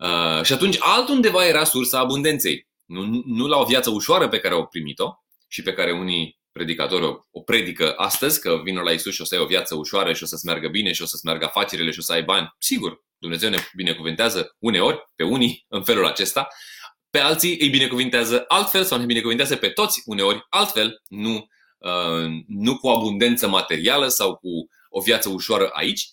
Uh, 0.00 0.42
și 0.44 0.52
atunci 0.52 0.76
altundeva 0.78 1.46
era 1.46 1.64
sursa 1.64 1.98
abundenței. 1.98 2.68
Nu, 2.84 3.22
nu 3.24 3.46
la 3.46 3.58
o 3.58 3.64
viață 3.64 3.90
ușoară 3.90 4.28
pe 4.28 4.38
care 4.38 4.54
au 4.54 4.66
primit-o 4.66 5.12
și 5.48 5.62
pe 5.62 5.72
care 5.72 5.92
unii 5.92 6.38
predicatori 6.52 7.04
o, 7.04 7.16
o 7.30 7.40
predică 7.40 7.92
astăzi, 7.96 8.40
că 8.40 8.60
vină 8.64 8.80
la 8.80 8.90
Isus 8.90 9.14
și 9.14 9.20
o 9.20 9.24
să 9.24 9.34
ai 9.34 9.40
o 9.40 9.46
viață 9.46 9.74
ușoară 9.74 10.12
și 10.12 10.22
o 10.22 10.26
să-ți 10.26 10.46
meargă 10.46 10.68
bine 10.68 10.92
și 10.92 11.02
o 11.02 11.04
să-ți 11.04 11.24
meargă 11.24 11.44
afacerile 11.44 11.90
și 11.90 11.98
o 11.98 12.02
să 12.02 12.12
ai 12.12 12.22
bani. 12.22 12.54
Sigur, 12.58 13.04
Dumnezeu 13.18 13.50
ne 13.50 13.58
binecuvintează 13.74 14.56
uneori, 14.58 14.98
pe 15.14 15.22
unii, 15.22 15.64
în 15.68 15.84
felul 15.84 16.06
acesta, 16.06 16.48
pe 17.10 17.18
alții 17.18 17.56
îi 17.60 17.68
binecuvintează 17.68 18.44
altfel 18.48 18.84
sau 18.84 18.98
ne 18.98 19.04
binecuvintează 19.04 19.56
pe 19.56 19.68
toți 19.68 20.02
uneori 20.04 20.46
altfel, 20.48 21.02
nu, 21.08 21.46
uh, 21.78 22.30
nu 22.46 22.76
cu 22.76 22.88
abundență 22.88 23.48
materială 23.48 24.08
sau 24.08 24.36
cu 24.36 24.68
o 24.88 25.00
viață 25.00 25.28
ușoară 25.28 25.68
aici, 25.72 26.10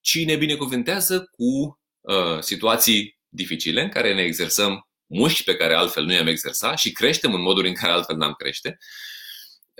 ci 0.00 0.24
ne 0.24 0.36
binecuvintează 0.36 1.30
cu 1.30 1.80
uh, 2.00 2.40
situații 2.40 3.19
dificile 3.30 3.82
în 3.82 3.88
care 3.88 4.14
ne 4.14 4.22
exersăm 4.22 4.88
mușchi 5.06 5.44
pe 5.44 5.56
care 5.56 5.74
altfel 5.74 6.04
nu 6.04 6.12
i-am 6.12 6.26
exersat 6.26 6.78
și 6.78 6.92
creștem 6.92 7.34
în 7.34 7.40
moduri 7.40 7.68
în 7.68 7.74
care 7.74 7.92
altfel 7.92 8.16
n-am 8.16 8.32
crește 8.32 8.78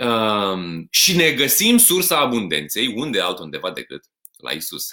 Um, 0.01 0.87
și 0.91 1.17
ne 1.17 1.33
găsim 1.33 1.79
sursa 1.79 2.19
abundenței, 2.19 2.93
unde 2.97 3.21
altundeva 3.21 3.71
decât 3.71 4.05
la 4.37 4.51
Isus, 4.51 4.93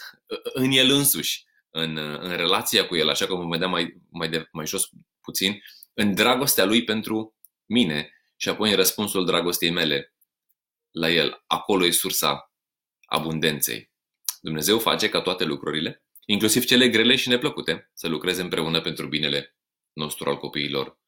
în 0.54 0.72
El 0.72 0.90
însuși, 0.90 1.46
în, 1.70 1.98
în 1.98 2.36
relația 2.36 2.88
cu 2.88 2.96
El, 2.96 3.10
așa 3.10 3.28
cum 3.28 3.38
vom 3.38 3.50
vedea 3.50 3.68
mai, 3.68 4.02
mai, 4.10 4.30
de, 4.30 4.48
mai 4.52 4.68
jos 4.68 4.90
puțin, 5.22 5.64
în 5.94 6.14
dragostea 6.14 6.66
Lui 6.66 6.84
pentru 6.84 7.36
mine 7.66 8.12
și 8.36 8.50
apoi 8.50 8.70
în 8.70 8.76
răspunsul 8.76 9.26
dragostei 9.26 9.70
mele 9.70 10.14
la 10.92 11.10
El. 11.10 11.44
Acolo 11.48 11.86
e 11.86 11.92
sursa 11.92 12.54
abundenței. 13.06 13.92
Dumnezeu 14.42 14.80
face 14.80 15.10
ca 15.10 15.22
toate 15.22 15.44
lucrurile, 15.44 16.04
inclusiv 16.30 16.66
cele 16.66 16.90
grele 16.90 17.16
și 17.16 17.28
neplăcute, 17.28 17.92
să 17.94 18.08
lucreze 18.08 18.42
împreună 18.42 18.82
pentru 18.82 19.08
binele 19.08 19.56
nostru 19.94 20.30
al 20.30 20.38
copiilor 20.38 21.00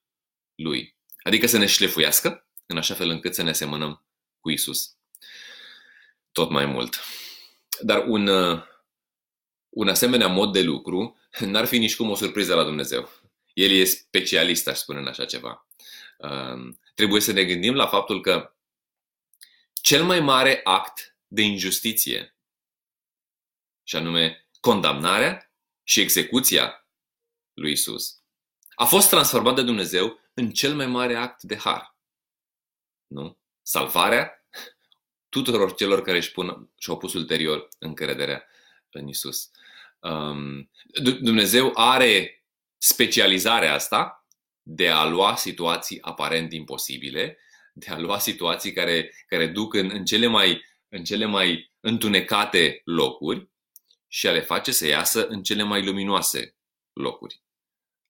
Lui. 0.56 0.98
Adică 1.24 1.48
să 1.48 1.58
ne 1.58 1.66
șlefuiască 1.66 2.48
în 2.66 2.78
așa 2.78 2.94
fel 2.94 3.10
încât 3.10 3.34
să 3.34 3.44
ne 3.44 3.50
asemănăm 3.50 4.06
cu 4.40 4.50
Isus. 4.50 4.98
tot 6.32 6.50
mai 6.50 6.66
mult. 6.66 7.04
Dar 7.82 8.06
un, 8.08 8.28
un 9.70 9.88
asemenea 9.88 10.28
mod 10.28 10.54
de 10.54 10.62
lucru 10.62 11.18
n-ar 11.40 11.66
fi 11.66 11.78
nici 11.78 11.96
cum 11.96 12.10
o 12.10 12.16
surpriză 12.16 12.56
la 12.56 12.64
Dumnezeu. 12.64 13.10
El 13.54 13.72
e 13.72 13.84
specialist, 13.84 14.68
aș 14.68 14.78
spune 14.78 15.00
în 15.00 15.08
așa 15.08 15.26
ceva. 15.26 15.68
Uh, 16.18 16.76
trebuie 16.94 17.22
să 17.22 17.32
ne 17.32 17.46
gândim 17.46 17.76
la 17.76 17.88
faptul 17.88 18.22
că 18.22 18.56
cel 19.74 20.04
mai 20.04 20.20
mare 20.20 20.62
act 20.64 21.18
de 21.28 21.42
injustiție, 21.42 22.36
și 23.84 23.96
anume 23.96 24.49
condamnarea 24.60 25.54
și 25.84 26.02
execuția 26.02 26.88
lui 27.54 27.72
Isus, 27.72 28.20
a 28.76 28.86
fost 28.86 29.10
transformat 29.10 29.56
de 29.56 29.64
Dumnezeu 29.64 30.20
în 30.34 30.52
cel 30.52 30.76
mai 30.76 30.86
mare 30.86 31.16
act 31.16 31.44
de 31.44 31.58
har. 31.58 31.96
Nu? 33.08 33.38
Salvarea 33.62 34.46
tuturor 35.30 35.76
celor 35.76 36.02
care 36.02 36.18
își 36.18 36.32
pun 36.32 36.70
și-au 36.78 36.98
pus 36.98 37.14
ulterior 37.14 37.68
încrederea 37.80 38.46
în 38.90 39.08
Isus. 39.08 39.52
Um, 40.00 40.70
Dumnezeu 41.22 41.72
are 41.74 42.44
specializarea 42.78 43.74
asta 43.74 44.28
de 44.62 44.90
a 44.90 45.06
lua 45.06 45.36
situații 45.36 46.02
aparent 46.02 46.54
imposibile, 46.54 47.38
de 47.74 47.88
a 47.90 48.00
lua 48.00 48.20
situații 48.20 48.74
care, 48.74 49.14
care 49.28 49.48
duc 49.48 49.74
în, 49.74 49.90
în, 49.94 50.06
cele 50.06 50.28
mai, 50.28 50.66
în 50.90 51.04
cele 51.04 51.26
mai 51.26 51.74
întunecate 51.80 52.82
locuri 52.86 53.50
și 54.12 54.28
a 54.28 54.32
le 54.32 54.42
face 54.42 54.72
să 54.72 54.88
iasă 54.88 55.28
în 55.28 55.44
cele 55.44 55.64
mai 55.64 55.86
luminoase 55.86 56.56
locuri. 56.94 57.42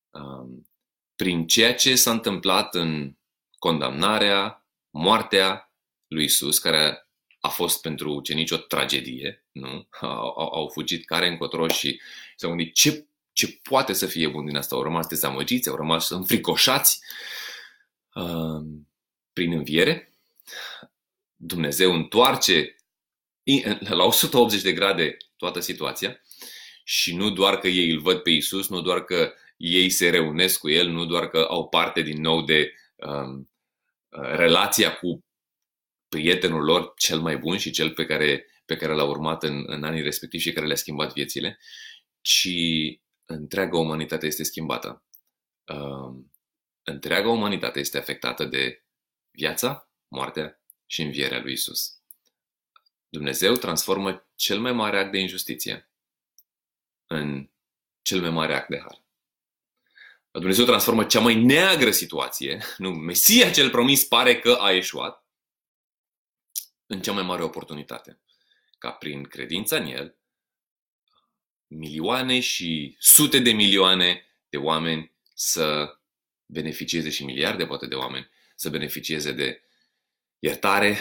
Um, 0.09 0.67
prin 1.15 1.47
ceea 1.47 1.75
ce 1.75 1.95
s-a 1.95 2.11
întâmplat 2.11 2.75
în 2.75 3.17
condamnarea, 3.57 4.65
moartea 4.89 5.73
lui 6.07 6.23
Isus, 6.23 6.59
care 6.59 7.07
a 7.39 7.47
fost 7.47 7.81
pentru 7.81 8.13
ucenici 8.13 8.51
o 8.51 8.57
tragedie, 8.57 9.45
nu? 9.51 9.87
Au, 10.01 10.53
au 10.53 10.67
fugit 10.67 11.05
care 11.05 11.27
încotro 11.27 11.67
și 11.67 12.01
s-au 12.35 12.49
gândit 12.49 12.73
ce, 12.73 13.07
ce 13.33 13.59
poate 13.63 13.93
să 13.93 14.05
fie 14.05 14.27
bun 14.27 14.45
din 14.45 14.55
asta. 14.55 14.75
Au 14.75 14.81
rămas 14.81 15.07
dezamăgiți, 15.07 15.69
au 15.69 15.75
rămas 15.75 16.09
înfricoșați 16.09 17.01
uh, 18.13 18.65
prin 19.33 19.51
înviere. 19.51 20.13
Dumnezeu 21.35 21.93
întoarce 21.93 22.75
la 23.79 24.03
180 24.03 24.61
de 24.61 24.73
grade 24.73 25.17
toată 25.39 25.59
situația 25.59 26.21
și 26.83 27.15
nu 27.15 27.29
doar 27.29 27.59
că 27.59 27.67
ei 27.67 27.89
îl 27.89 27.99
văd 27.99 28.19
pe 28.19 28.29
Isus, 28.29 28.69
nu 28.69 28.81
doar 28.81 29.03
că 29.03 29.33
ei 29.57 29.89
se 29.89 30.09
reunesc 30.09 30.59
cu 30.59 30.69
el, 30.69 30.87
nu 30.87 31.05
doar 31.05 31.29
că 31.29 31.45
au 31.49 31.67
parte 31.67 32.01
din 32.01 32.21
nou 32.21 32.41
de 32.41 32.73
um, 32.95 33.51
relația 34.11 34.95
cu 34.95 35.25
prietenul 36.07 36.63
lor 36.63 36.93
cel 36.97 37.19
mai 37.19 37.37
bun 37.37 37.57
și 37.57 37.71
cel 37.71 37.93
pe 37.93 38.05
care, 38.05 38.45
pe 38.65 38.75
care 38.75 38.93
l-a 38.93 39.03
urmat 39.03 39.43
în, 39.43 39.63
în 39.67 39.83
anii 39.83 40.01
respectivi 40.01 40.43
și 40.43 40.51
care 40.51 40.65
le-a 40.65 40.75
schimbat 40.75 41.13
viețile, 41.13 41.59
ci 42.21 42.49
întreaga 43.25 43.77
umanitate 43.77 44.25
este 44.25 44.43
schimbată. 44.43 45.03
Uh, 45.65 46.23
întreaga 46.83 47.29
umanitate 47.29 47.79
este 47.79 47.97
afectată 47.97 48.45
de 48.45 48.83
viața, 49.31 49.89
moartea 50.07 50.61
și 50.85 51.01
învierea 51.01 51.41
lui 51.41 51.51
Isus. 51.51 51.99
Dumnezeu 53.09 53.53
transformă 53.53 54.28
cel 54.39 54.59
mai 54.59 54.71
mare 54.71 54.99
act 54.99 55.11
de 55.11 55.19
injustiție 55.19 55.89
în 57.07 57.49
cel 58.01 58.21
mai 58.21 58.29
mare 58.29 58.55
act 58.55 58.69
de 58.69 58.79
har. 58.79 59.03
Dumnezeu 60.31 60.65
transformă 60.65 61.05
cea 61.05 61.19
mai 61.19 61.35
neagră 61.35 61.91
situație, 61.91 62.63
nu, 62.77 62.89
Mesia 62.89 63.51
cel 63.51 63.69
promis 63.69 64.03
pare 64.03 64.39
că 64.39 64.57
a 64.59 64.71
eșuat, 64.71 65.25
în 66.85 67.01
cea 67.01 67.11
mai 67.11 67.23
mare 67.23 67.43
oportunitate. 67.43 68.19
Ca 68.77 68.91
prin 68.91 69.23
credința 69.23 69.75
în 69.75 69.85
El, 69.85 70.17
milioane 71.67 72.39
și 72.39 72.95
sute 72.99 73.39
de 73.39 73.51
milioane 73.51 74.25
de 74.49 74.57
oameni 74.57 75.11
să 75.33 75.97
beneficieze 76.45 77.09
și 77.09 77.25
miliarde 77.25 77.65
poate 77.65 77.87
de 77.87 77.95
oameni 77.95 78.29
să 78.55 78.69
beneficieze 78.69 79.31
de 79.31 79.63
iertare, 80.39 80.97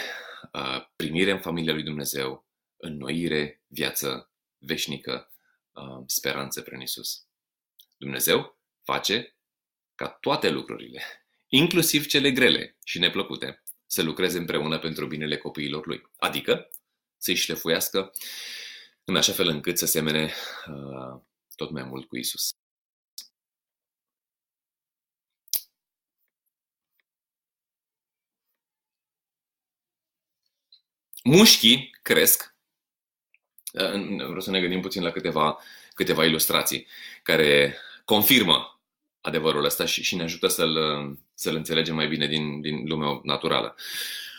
primire 0.95 1.31
în 1.31 1.39
familia 1.39 1.73
lui 1.73 1.83
Dumnezeu, 1.83 2.48
înnoire, 2.79 3.63
viață 3.67 4.31
veșnică, 4.57 5.31
speranță 6.05 6.61
prin 6.61 6.79
Isus. 6.79 7.25
Dumnezeu 7.97 8.59
face 8.83 9.35
ca 9.95 10.07
toate 10.07 10.49
lucrurile, 10.49 11.03
inclusiv 11.61 12.05
cele 12.05 12.31
grele 12.31 12.77
și 12.83 12.99
neplăcute, 12.99 13.63
să 13.85 14.01
lucreze 14.01 14.37
împreună 14.37 14.79
pentru 14.79 15.07
binele 15.07 15.37
copiilor 15.37 15.87
lui. 15.87 16.01
Adică 16.17 16.69
să-i 17.17 17.35
șlefuiască 17.35 18.11
în 19.03 19.15
așa 19.15 19.33
fel 19.33 19.47
încât 19.47 19.77
să 19.77 19.85
semene 19.85 20.33
uh, 20.67 21.21
tot 21.55 21.69
mai 21.69 21.83
mult 21.83 22.07
cu 22.07 22.17
Isus. 22.17 22.49
Mușchii 31.23 31.89
cresc. 32.01 32.58
Uh, 33.73 34.15
vreau 34.15 34.39
să 34.39 34.51
ne 34.51 34.59
gândim 34.59 34.81
puțin 34.81 35.03
la 35.03 35.11
câteva, 35.11 35.57
câteva 35.93 36.25
ilustrații 36.25 36.87
care 37.23 37.77
confirmă 38.05 38.81
adevărul 39.21 39.65
ăsta 39.65 39.85
și, 39.85 40.03
și 40.03 40.15
ne 40.15 40.23
ajută 40.23 40.47
să-l, 40.47 40.77
să-l 41.33 41.55
înțelegem 41.55 41.95
mai 41.95 42.07
bine 42.07 42.27
din, 42.27 42.61
din 42.61 42.87
lumea 42.87 43.19
naturală. 43.23 43.75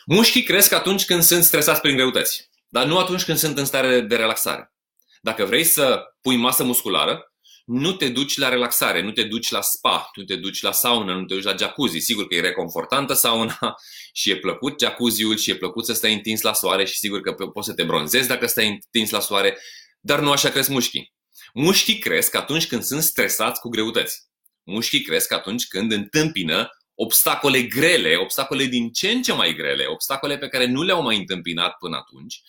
Mușchii 0.06 0.42
cresc 0.42 0.72
atunci 0.72 1.04
când 1.04 1.22
sunt 1.22 1.44
stresați 1.44 1.80
prin 1.80 1.94
greutăți, 1.94 2.50
dar 2.68 2.86
nu 2.86 2.98
atunci 2.98 3.24
când 3.24 3.38
sunt 3.38 3.58
în 3.58 3.64
stare 3.64 4.00
de 4.00 4.16
relaxare. 4.16 4.72
Dacă 5.20 5.44
vrei 5.44 5.64
să 5.64 6.14
pui 6.20 6.36
masă 6.36 6.64
musculară, 6.64 7.29
nu 7.72 7.92
te 7.92 8.08
duci 8.08 8.36
la 8.36 8.48
relaxare, 8.48 9.02
nu 9.02 9.10
te 9.10 9.22
duci 9.22 9.50
la 9.50 9.60
spa, 9.60 10.10
nu 10.14 10.24
te 10.24 10.36
duci 10.36 10.62
la 10.62 10.72
saună, 10.72 11.14
nu 11.14 11.24
te 11.24 11.34
duci 11.34 11.44
la 11.44 11.56
jacuzzi. 11.56 11.98
Sigur 11.98 12.26
că 12.26 12.34
e 12.34 12.40
reconfortantă 12.40 13.12
sauna 13.14 13.58
și 14.12 14.30
e 14.30 14.38
plăcut 14.38 14.80
jacuzziul 14.80 15.36
și 15.36 15.50
e 15.50 15.56
plăcut 15.56 15.84
să 15.84 15.92
stai 15.92 16.12
întins 16.12 16.40
la 16.40 16.52
soare 16.52 16.84
și 16.84 16.96
sigur 16.96 17.20
că 17.20 17.32
poți 17.32 17.68
să 17.68 17.74
te 17.74 17.84
bronzezi 17.84 18.28
dacă 18.28 18.46
stai 18.46 18.68
întins 18.68 19.10
la 19.10 19.20
soare, 19.20 19.58
dar 20.00 20.20
nu 20.20 20.30
așa 20.30 20.50
cresc 20.50 20.68
mușchii. 20.68 21.14
Mușchii 21.54 21.98
cresc 21.98 22.34
atunci 22.34 22.66
când 22.66 22.82
sunt 22.82 23.02
stresați 23.02 23.60
cu 23.60 23.68
greutăți. 23.68 24.28
Mușchii 24.62 25.02
cresc 25.02 25.32
atunci 25.32 25.66
când 25.66 25.92
întâmpină 25.92 26.68
obstacole 26.94 27.62
grele, 27.62 28.16
obstacole 28.16 28.64
din 28.64 28.92
ce 28.92 29.10
în 29.10 29.22
ce 29.22 29.32
mai 29.32 29.54
grele, 29.54 29.86
obstacole 29.86 30.38
pe 30.38 30.48
care 30.48 30.66
nu 30.66 30.82
le-au 30.82 31.02
mai 31.02 31.16
întâmpinat 31.16 31.76
până 31.76 31.96
atunci. 31.96 32.42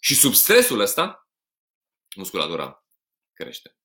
Și 0.00 0.14
sub 0.14 0.34
stresul 0.34 0.80
ăsta, 0.80 1.28
musculatura 2.16 2.83
crește. 3.34 3.76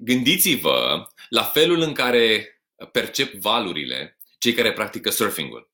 Gândiți-vă 0.00 1.08
la 1.28 1.42
felul 1.42 1.80
în 1.80 1.92
care 1.92 2.52
percep 2.92 3.32
valurile 3.32 4.18
cei 4.38 4.52
care 4.52 4.72
practică 4.72 5.10
surfingul. 5.10 5.72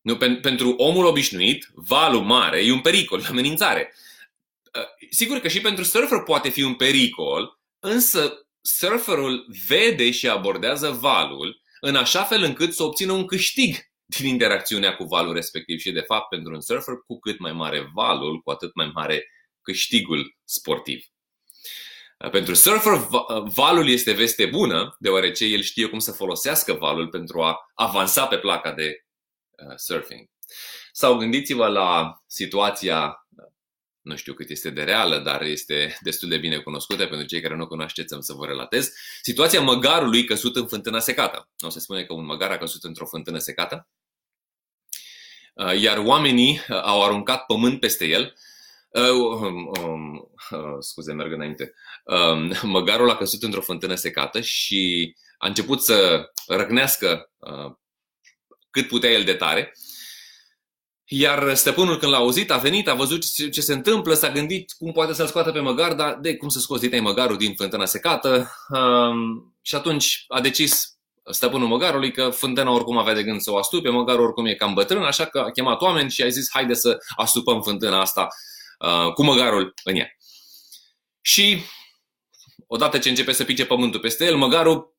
Nu, 0.00 0.16
pentru 0.16 0.70
omul 0.70 1.04
obișnuit, 1.04 1.70
valul 1.74 2.22
mare 2.22 2.64
e 2.64 2.72
un 2.72 2.80
pericol, 2.80 3.20
o 3.20 3.24
amenințare. 3.28 3.94
Sigur 5.10 5.38
că 5.38 5.48
și 5.48 5.60
pentru 5.60 5.84
surfer 5.84 6.22
poate 6.22 6.48
fi 6.48 6.62
un 6.62 6.74
pericol, 6.74 7.60
însă 7.78 8.46
surferul 8.60 9.46
vede 9.66 10.10
și 10.10 10.28
abordează 10.28 10.90
valul 10.90 11.62
în 11.80 11.96
așa 11.96 12.22
fel 12.22 12.42
încât 12.42 12.72
să 12.72 12.82
obțină 12.82 13.12
un 13.12 13.26
câștig 13.26 13.76
din 14.04 14.26
interacțiunea 14.26 14.96
cu 14.96 15.04
valul 15.04 15.34
respectiv 15.34 15.78
și 15.78 15.92
de 15.92 16.00
fapt 16.00 16.28
pentru 16.28 16.54
un 16.54 16.60
surfer 16.60 16.94
cu 17.06 17.18
cât 17.18 17.38
mai 17.38 17.52
mare 17.52 17.90
valul, 17.94 18.40
cu 18.40 18.50
atât 18.50 18.74
mai 18.74 18.90
mare 18.94 19.28
câștigul 19.64 20.36
sportiv. 20.44 21.04
Pentru 22.30 22.54
surfer, 22.54 22.92
valul 23.44 23.88
este 23.88 24.12
veste 24.12 24.46
bună, 24.46 24.96
deoarece 24.98 25.44
el 25.44 25.60
știe 25.60 25.86
cum 25.86 25.98
să 25.98 26.12
folosească 26.12 26.72
valul 26.72 27.08
pentru 27.08 27.42
a 27.42 27.70
avansa 27.74 28.26
pe 28.26 28.38
placa 28.38 28.72
de 28.72 29.04
uh, 29.50 29.76
surfing. 29.76 30.28
Sau 30.92 31.16
gândiți-vă 31.16 31.66
la 31.66 32.14
situația 32.26 33.24
nu 34.04 34.16
știu 34.16 34.34
cât 34.34 34.50
este 34.50 34.70
de 34.70 34.82
reală, 34.82 35.18
dar 35.18 35.42
este 35.42 35.98
destul 36.00 36.28
de 36.28 36.36
bine 36.36 36.58
cunoscută 36.58 37.06
pentru 37.06 37.26
cei 37.26 37.40
care 37.40 37.56
nu 37.56 37.66
cunoașteți, 37.66 38.14
am 38.14 38.20
să 38.20 38.32
vă 38.32 38.46
relatez. 38.46 38.92
Situația 39.22 39.60
măgarului 39.60 40.24
căsut 40.24 40.56
în 40.56 40.66
fântâna 40.66 40.98
secată. 40.98 41.48
O 41.60 41.68
se 41.68 41.80
spune 41.80 42.04
că 42.04 42.12
un 42.12 42.24
măgar 42.24 42.50
a 42.50 42.58
căsut 42.58 42.84
într-o 42.84 43.06
fântână 43.06 43.38
secată, 43.38 43.88
uh, 45.54 45.80
iar 45.80 45.98
oamenii 45.98 46.60
uh, 46.68 46.80
au 46.82 47.04
aruncat 47.04 47.46
pământ 47.46 47.80
peste 47.80 48.04
el. 48.04 48.34
Uh, 48.94 49.10
um, 49.10 49.72
um, 49.82 50.30
uh, 50.50 50.76
scuze, 50.78 51.12
merg 51.12 51.32
înainte. 51.32 51.74
Uh, 52.04 52.62
măgarul 52.62 53.10
a 53.10 53.16
căsut 53.16 53.42
într-o 53.42 53.60
fântână 53.60 53.94
secată 53.94 54.40
și 54.40 55.14
a 55.38 55.46
început 55.46 55.82
să 55.82 56.24
răgnească 56.46 57.30
uh, 57.38 57.72
cât 58.70 58.86
putea 58.88 59.10
el 59.10 59.24
de 59.24 59.34
tare 59.34 59.72
iar 61.06 61.54
stăpânul 61.54 61.98
când 61.98 62.12
l-a 62.12 62.18
auzit, 62.18 62.50
a 62.50 62.56
venit, 62.56 62.88
a 62.88 62.94
văzut 62.94 63.50
ce 63.50 63.60
se 63.60 63.72
întâmplă, 63.72 64.14
s-a 64.14 64.30
gândit 64.30 64.72
cum 64.78 64.92
poate 64.92 65.12
să-l 65.12 65.26
scoată 65.26 65.52
pe 65.52 65.60
măgar, 65.60 65.94
dar 65.94 66.18
de 66.20 66.36
cum 66.36 66.48
să 66.48 66.58
scoți 66.58 66.92
ai 66.92 67.00
măgarul 67.00 67.36
din 67.36 67.54
fântâna 67.54 67.84
secată. 67.84 68.50
Um, 68.68 69.54
și 69.62 69.74
atunci 69.74 70.24
a 70.28 70.40
decis, 70.40 70.98
stăpânul 71.30 71.68
măgarului 71.68 72.12
că 72.12 72.28
fântâna 72.28 72.70
oricum 72.70 72.98
avea 72.98 73.14
de 73.14 73.22
gând 73.22 73.40
să 73.40 73.50
o 73.50 73.56
astupe, 73.56 73.88
măgarul 73.88 74.24
oricum 74.24 74.46
e 74.46 74.54
cam 74.54 74.74
bătrân, 74.74 75.02
așa 75.02 75.24
că 75.24 75.38
a 75.38 75.50
chemat 75.50 75.80
oameni 75.80 76.10
și 76.10 76.22
a 76.22 76.28
zis 76.28 76.48
haide 76.52 76.74
să 76.74 76.98
astupăm 77.16 77.62
fântâna 77.62 78.00
asta 78.00 78.20
uh, 78.20 78.53
cu 79.14 79.22
măgarul 79.22 79.74
în 79.84 79.96
ea. 79.96 80.16
Și 81.20 81.60
odată 82.66 82.98
ce 82.98 83.08
începe 83.08 83.32
să 83.32 83.44
pice 83.44 83.66
pământul 83.66 84.00
peste 84.00 84.24
el, 84.24 84.36
măgarul 84.36 84.96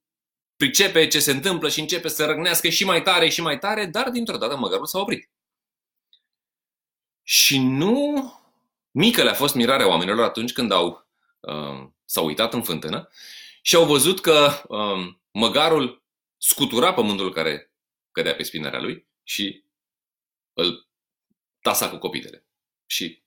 pricepe 0.56 1.08
ce 1.08 1.20
se 1.20 1.32
întâmplă 1.32 1.70
și 1.70 1.80
începe 1.80 2.08
să 2.08 2.26
răgnească 2.26 2.70
și 2.70 2.86
mai 2.86 3.02
tare 3.02 3.30
și 3.30 3.42
mai 3.42 3.60
tare, 3.60 3.86
dar 3.86 4.10
dintr-o 4.10 4.38
dată 4.38 4.58
măgarul 4.58 4.86
s-a 4.86 5.00
oprit. 5.00 5.30
Și 7.24 7.58
nu 7.58 8.34
mică 8.92 9.24
le-a 9.24 9.34
fost 9.34 9.56
mirarea 9.56 9.88
oamenilor 9.88 10.24
atunci 10.24 10.54
când 10.54 10.72
au, 10.72 11.08
uh, 11.40 11.90
s-au 12.06 12.26
uitat 12.26 12.54
în 12.54 12.64
fântână 12.64 13.10
și 13.62 13.76
au 13.76 13.86
văzut 13.86 14.22
că 14.22 14.64
uh, 14.68 15.16
măgarul 15.32 16.04
scutura 16.38 16.94
pământul 16.94 17.34
care 17.34 17.74
cădea 18.12 18.36
pe 18.36 18.44
spinarea 18.44 18.80
lui 18.80 19.08
și 19.24 19.64
îl 20.54 20.90
tasa 21.62 21.90
cu 21.90 21.98
copitele. 21.98 22.46
Și, 22.86 23.24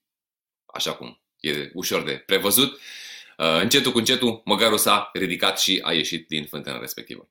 așa 0.74 0.94
cum 0.94 1.20
e 1.40 1.70
ușor 1.74 2.02
de 2.02 2.12
prevăzut, 2.26 2.72
uh, 2.72 3.61
încetul 3.61 3.92
cu 3.92 3.98
încetul, 3.98 4.42
măgarul 4.44 4.78
s-a 4.78 5.11
ridicat 5.12 5.61
și 5.61 5.81
a 5.85 5.92
ieșit 5.92 6.28
din 6.28 6.46
fântâna 6.46 6.78
respectivă. 6.78 7.28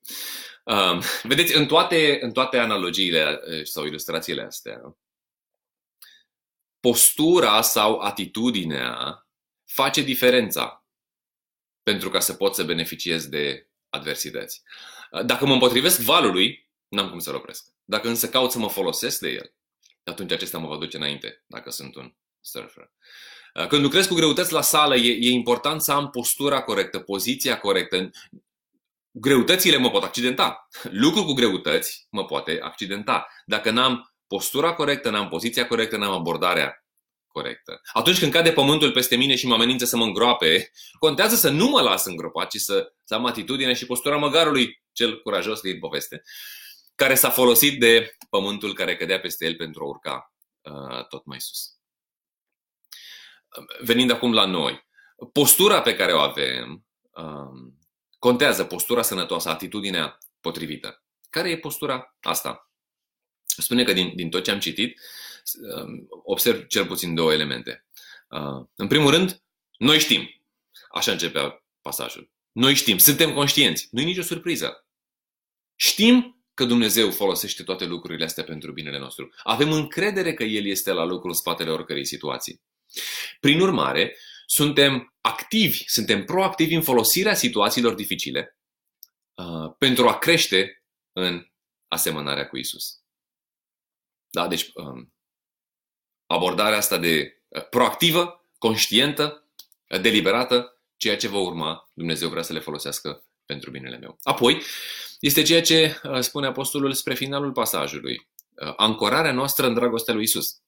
Uh, 0.64 1.04
vedeți, 1.24 1.56
în 1.56 1.66
toate, 1.66 2.18
în 2.22 2.32
toate 2.32 2.58
analogiile 2.58 3.40
uh, 3.48 3.64
sau 3.64 3.86
ilustrațiile 3.86 4.42
astea, 4.42 4.98
postura 6.80 7.62
sau 7.62 8.00
atitudinea 8.00 9.28
face 9.66 10.02
diferența 10.02 10.86
pentru 11.84 12.10
ca 12.10 12.20
să 12.20 12.34
pot 12.34 12.56
să 12.56 12.64
beneficiez 12.64 13.28
de 13.28 13.70
adversități. 13.90 14.64
Dacă 15.26 15.46
mă 15.46 15.54
împotrivesc 15.54 16.02
valului, 16.02 16.70
n-am 16.88 17.10
cum 17.10 17.20
să-l 17.20 17.36
opresc. 17.36 17.74
Dacă 17.84 18.08
însă 18.08 18.30
caut 18.30 18.52
să 18.52 18.60
mă 18.60 18.70
folosesc 18.70 19.20
de 19.20 19.30
el, 19.30 19.54
atunci 20.04 20.32
acesta 20.32 20.58
mă 20.58 20.68
va 20.68 20.78
duce 20.78 20.98
înainte, 20.98 21.44
dacă 21.48 21.70
sunt 21.70 21.96
un 21.96 22.14
surfer. 22.48 22.92
Când 23.68 23.82
lucrez 23.82 24.08
cu 24.08 24.14
greutăți 24.14 24.54
la 24.54 24.62
sală, 24.62 24.96
e, 24.96 25.18
e 25.20 25.30
important 25.30 25.82
să 25.82 25.92
am 25.92 26.10
postura 26.10 26.62
corectă, 26.62 27.00
poziția 27.00 27.60
corectă. 27.60 28.10
Greutățile 29.12 29.78
mă 29.78 29.90
pot 29.90 30.04
accidenta. 30.04 30.68
Lucru 30.92 31.24
cu 31.24 31.34
greutăți 31.34 32.08
mă 32.10 32.26
poate 32.26 32.60
accidenta. 32.62 33.28
Dacă 33.46 33.72
n-am 33.72 34.14
postura 34.28 34.74
corectă, 34.74 35.10
n-am 35.10 35.28
poziția 35.28 35.68
corectă, 35.68 35.98
n-am 35.98 36.12
abordarea 36.12 36.86
corectă. 37.28 37.82
Atunci 37.94 38.20
când 38.20 38.32
cade 38.32 38.52
pământul 38.52 38.92
peste 38.92 39.16
mine 39.16 39.36
și 39.36 39.48
mă 39.48 39.54
amenință 39.54 39.86
să 39.86 39.98
mă 39.98 40.04
îngroape, 40.04 40.72
contează 41.00 41.36
să 41.36 41.50
nu 41.50 41.68
mă 41.68 41.82
las 41.82 42.06
îngropat, 42.06 42.50
ci 42.50 42.58
să, 42.58 42.94
să 43.04 43.14
am 43.14 43.26
atitudine 43.26 43.74
și 43.74 43.86
postura 43.86 44.18
măgarului, 44.18 44.84
cel 44.92 45.22
curajos 45.22 45.62
din 45.62 45.80
poveste, 45.80 46.22
care 46.96 47.16
s-a 47.16 47.30
folosit 47.30 47.80
de 47.80 48.16
pământul 48.30 48.74
care 48.74 48.98
cădea 48.98 49.20
peste 49.20 49.46
el 49.46 49.56
pentru 49.56 49.84
a 49.84 49.88
urca 49.88 50.34
uh, 50.62 51.08
tot 51.08 51.26
mai 51.26 51.42
sus. 51.42 51.77
Venind 53.80 54.12
acum 54.12 54.34
la 54.34 54.46
noi, 54.46 54.88
postura 55.32 55.82
pe 55.82 55.96
care 55.96 56.14
o 56.14 56.20
avem 56.20 56.86
uh, 57.12 57.72
contează, 58.20 58.64
postura 58.64 59.02
sănătoasă, 59.02 59.50
atitudinea 59.50 60.18
potrivită. 60.42 61.04
Care 61.30 61.50
e 61.50 61.58
postura 61.58 62.16
asta? 62.22 62.72
Spune 63.44 63.84
că 63.84 63.94
din, 63.94 64.16
din 64.16 64.30
tot 64.30 64.44
ce 64.44 64.52
am 64.52 64.60
citit, 64.60 65.00
um, 65.76 66.08
observ 66.24 66.68
cel 66.68 66.86
puțin 66.86 67.16
două 67.16 67.34
elemente. 67.34 67.86
Uh, 68.30 68.66
în 68.76 68.88
primul 68.88 69.12
rând, 69.12 69.42
noi 69.78 70.00
știm. 70.00 70.42
Așa 70.90 71.12
începea 71.12 71.64
pasajul. 71.82 72.30
Noi 72.52 72.74
știm, 72.74 72.98
suntem 72.98 73.34
conștienți. 73.34 73.88
Nu 73.92 74.02
e 74.02 74.04
nicio 74.04 74.22
surpriză. 74.22 74.86
Știm 75.76 76.42
că 76.54 76.66
Dumnezeu 76.66 77.12
folosește 77.12 77.64
toate 77.64 77.86
lucrurile 77.86 78.26
astea 78.26 78.44
pentru 78.44 78.72
binele 78.72 79.00
nostru. 79.00 79.34
Avem 79.44 79.72
încredere 79.72 80.34
că 80.34 80.44
El 80.44 80.66
este 80.66 80.92
la 80.92 81.04
lucru 81.04 81.28
în 81.28 81.34
spatele 81.34 81.70
oricărei 81.70 82.06
situații. 82.06 82.62
Prin 83.40 83.60
urmare, 83.60 84.16
suntem 84.46 85.16
activi, 85.22 85.84
suntem 85.86 86.24
proactivi 86.24 86.74
în 86.74 86.82
folosirea 86.82 87.34
situațiilor 87.34 87.94
dificile 87.94 88.58
uh, 89.34 89.76
pentru 89.78 90.08
a 90.08 90.18
crește 90.18 90.84
în 91.14 91.48
asemănarea 91.88 92.48
cu 92.48 92.58
Isus. 92.58 93.02
Da? 94.30 94.48
Deci, 94.48 94.70
um, 94.74 95.14
abordarea 96.26 96.78
asta 96.78 96.98
de 96.98 97.42
uh, 97.48 97.70
proactivă, 97.70 98.50
conștientă, 98.58 99.48
uh, 99.90 100.02
deliberată, 100.02 100.82
ceea 100.98 101.18
ce 101.18 101.28
va 101.28 101.38
urma, 101.38 101.92
Dumnezeu 101.94 102.30
vrea 102.30 102.42
să 102.42 102.54
le 102.54 102.60
folosească 102.60 103.26
pentru 103.46 103.72
binele 103.72 103.98
meu. 103.98 104.18
Apoi, 104.24 104.62
este 105.20 105.42
ceea 105.42 105.62
ce 105.62 106.02
uh, 106.04 106.20
spune 106.20 106.48
Apostolul 106.48 106.94
spre 106.94 107.14
finalul 107.14 107.52
pasajului. 107.52 108.28
Ancorarea 108.76 109.32
noastră 109.32 109.68
în 109.68 109.74
dragostea 109.74 110.14
lui 110.14 110.24
Isus. 110.24 110.62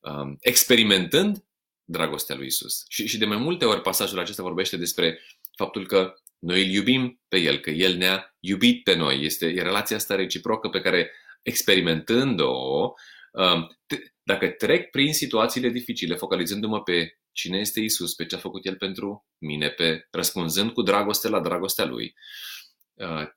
Um, 0.00 0.36
experimentând 0.40 1.44
dragostea 1.84 2.36
lui 2.36 2.46
Isus. 2.46 2.84
Și, 2.88 3.06
și 3.06 3.18
de 3.18 3.24
mai 3.24 3.36
multe 3.36 3.64
ori 3.64 3.80
pasajul 3.80 4.18
acesta 4.18 4.42
vorbește 4.42 4.76
despre 4.76 5.20
faptul 5.56 5.86
că 5.86 6.14
noi 6.38 6.62
îl 6.62 6.68
iubim 6.68 7.20
pe 7.28 7.38
El, 7.38 7.58
că 7.58 7.70
El 7.70 7.96
ne-a 7.96 8.36
iubit 8.40 8.82
pe 8.82 8.94
noi. 8.94 9.24
Este 9.24 9.46
e 9.46 9.62
relația 9.62 9.96
asta 9.96 10.14
reciprocă 10.14 10.68
pe 10.68 10.80
care 10.80 11.10
experimentând-o, 11.42 12.92
um, 13.32 13.78
dacă 14.22 14.48
trec 14.48 14.90
prin 14.90 15.12
situațiile 15.12 15.68
dificile, 15.68 16.14
focalizându-mă 16.14 16.82
pe 16.82 17.18
cine 17.32 17.58
este 17.58 17.80
Isus, 17.80 18.14
pe 18.14 18.26
ce 18.26 18.34
a 18.34 18.38
făcut 18.38 18.66
El 18.66 18.76
pentru 18.76 19.26
mine, 19.38 19.68
pe 19.68 20.08
răspunzând 20.10 20.70
cu 20.70 20.82
dragoste 20.82 21.28
la 21.28 21.40
dragostea 21.40 21.84
Lui, 21.84 22.04
uh, 22.04 22.61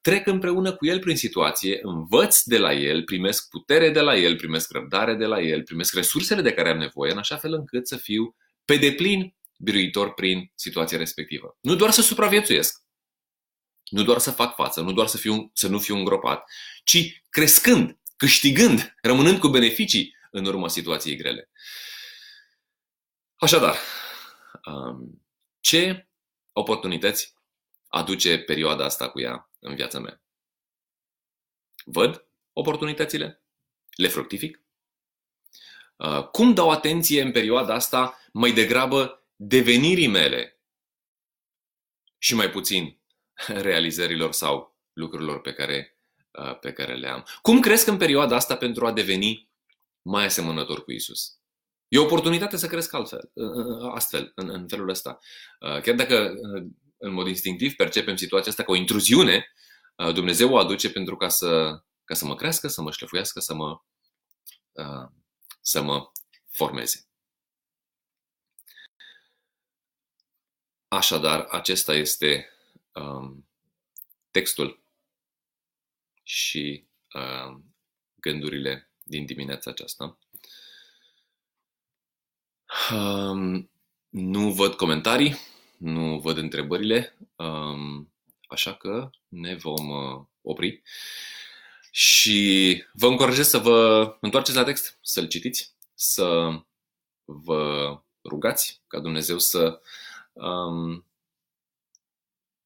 trec 0.01 0.27
împreună 0.27 0.75
cu 0.75 0.85
El 0.85 0.99
prin 0.99 1.15
situație, 1.15 1.79
învăț 1.81 2.41
de 2.41 2.57
la 2.57 2.73
El, 2.73 3.03
primesc 3.03 3.49
putere 3.49 3.89
de 3.89 3.99
la 3.99 4.15
El, 4.15 4.35
primesc 4.35 4.71
răbdare 4.71 5.13
de 5.15 5.25
la 5.25 5.41
El, 5.41 5.63
primesc 5.63 5.93
resursele 5.93 6.41
de 6.41 6.53
care 6.53 6.69
am 6.69 6.77
nevoie, 6.77 7.11
în 7.11 7.17
așa 7.17 7.37
fel 7.37 7.53
încât 7.53 7.87
să 7.87 7.97
fiu 7.97 8.35
pe 8.65 8.77
deplin 8.77 9.35
biruitor 9.57 10.13
prin 10.13 10.51
situația 10.55 10.97
respectivă. 10.97 11.57
Nu 11.61 11.75
doar 11.75 11.91
să 11.91 12.01
supraviețuiesc, 12.01 12.83
nu 13.89 14.03
doar 14.03 14.19
să 14.19 14.31
fac 14.31 14.55
față, 14.55 14.81
nu 14.81 14.91
doar 14.91 15.07
să, 15.07 15.17
fiu, 15.17 15.51
să 15.53 15.67
nu 15.67 15.79
fiu 15.79 15.95
îngropat, 15.95 16.43
ci 16.83 17.23
crescând, 17.29 17.99
câștigând, 18.17 18.95
rămânând 19.01 19.39
cu 19.39 19.47
beneficii 19.47 20.15
în 20.31 20.45
urma 20.45 20.67
situației 20.67 21.15
grele. 21.15 21.49
Așadar, 23.35 23.75
um, 24.65 25.25
ce 25.59 26.07
oportunități 26.51 27.33
aduce 27.87 28.37
perioada 28.37 28.85
asta 28.85 29.09
cu 29.09 29.19
ea 29.19 29.49
în 29.65 29.75
viața 29.75 29.99
mea? 29.99 30.21
Văd 31.85 32.27
oportunitățile? 32.53 33.43
Le 33.95 34.07
fructific? 34.07 34.59
Uh, 35.95 36.27
cum 36.27 36.53
dau 36.53 36.69
atenție 36.69 37.21
în 37.21 37.31
perioada 37.31 37.73
asta 37.73 38.19
mai 38.31 38.51
degrabă 38.51 39.27
devenirii 39.35 40.07
mele 40.07 40.59
și 42.17 42.35
mai 42.35 42.49
puțin 42.49 42.99
realizărilor 43.47 44.31
sau 44.31 44.77
lucrurilor 44.93 45.41
pe 45.41 45.53
care, 45.53 45.97
uh, 46.31 46.59
pe 46.59 46.73
care 46.73 46.95
le 46.95 47.07
am. 47.07 47.25
Cum 47.41 47.59
cresc 47.59 47.87
în 47.87 47.97
perioada 47.97 48.35
asta 48.35 48.57
pentru 48.57 48.85
a 48.85 48.91
deveni 48.91 49.49
mai 50.01 50.25
asemănător 50.25 50.83
cu 50.83 50.91
Isus? 50.91 51.39
E 51.87 51.97
o 51.97 52.03
oportunitate 52.03 52.57
să 52.57 52.67
cresc 52.67 52.93
altfel, 52.93 53.31
uh, 53.33 53.49
uh, 53.49 53.91
astfel, 53.93 54.31
în, 54.35 54.49
în 54.49 54.67
felul 54.67 54.89
ăsta. 54.89 55.19
Chiar 55.59 55.95
dacă 55.95 56.33
în 57.05 57.13
mod 57.13 57.27
instinctiv 57.27 57.75
percepem 57.75 58.15
situația 58.15 58.51
asta 58.51 58.63
ca 58.63 58.71
o 58.71 58.75
intruziune, 58.75 59.53
Dumnezeu 60.13 60.51
o 60.51 60.57
aduce 60.57 60.91
pentru 60.91 61.15
ca 61.15 61.29
să, 61.29 61.81
ca 62.03 62.13
să 62.13 62.25
mă 62.25 62.35
crească, 62.35 62.67
să 62.67 62.81
mă 62.81 62.91
șlefuiască, 62.91 63.39
să 63.39 63.53
mă, 63.53 63.81
să 65.61 65.81
mă 65.81 66.11
formeze. 66.49 67.07
Așadar, 70.87 71.39
acesta 71.39 71.93
este 71.93 72.49
um, 72.93 73.47
textul 74.31 74.83
și 76.23 76.87
um, 77.13 77.75
gândurile 78.15 78.91
din 79.03 79.25
dimineața 79.25 79.71
aceasta. 79.71 80.19
Um, 82.91 83.71
nu 84.09 84.51
văd 84.53 84.73
comentarii, 84.73 85.35
nu 85.77 86.19
văd 86.19 86.37
întrebările, 86.37 87.17
um, 87.35 88.13
așa 88.47 88.73
că 88.73 89.09
ne 89.27 89.55
vom 89.55 89.89
uh, 89.89 90.25
opri. 90.41 90.81
Și 91.91 92.83
vă 92.93 93.07
încurajez 93.07 93.47
să 93.47 93.57
vă 93.57 94.17
întoarceți 94.21 94.57
la 94.57 94.63
text, 94.63 94.97
să-l 95.01 95.27
citiți, 95.27 95.75
să 95.93 96.49
vă 97.25 97.95
rugați 98.23 98.81
ca 98.87 98.99
Dumnezeu 98.99 99.39
să 99.39 99.81
um, 100.33 101.05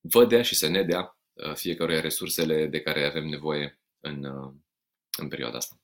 vă 0.01 0.25
dea 0.25 0.41
și 0.41 0.55
să 0.55 0.67
ne 0.67 0.83
dea 0.83 1.17
uh, 1.33 1.53
fiecare 1.53 1.99
resursele 1.99 2.65
de 2.65 2.81
care 2.81 3.05
avem 3.05 3.27
nevoie 3.27 3.79
în, 3.99 4.23
uh, 4.23 4.53
în 5.17 5.27
perioada 5.27 5.57
asta. 5.57 5.79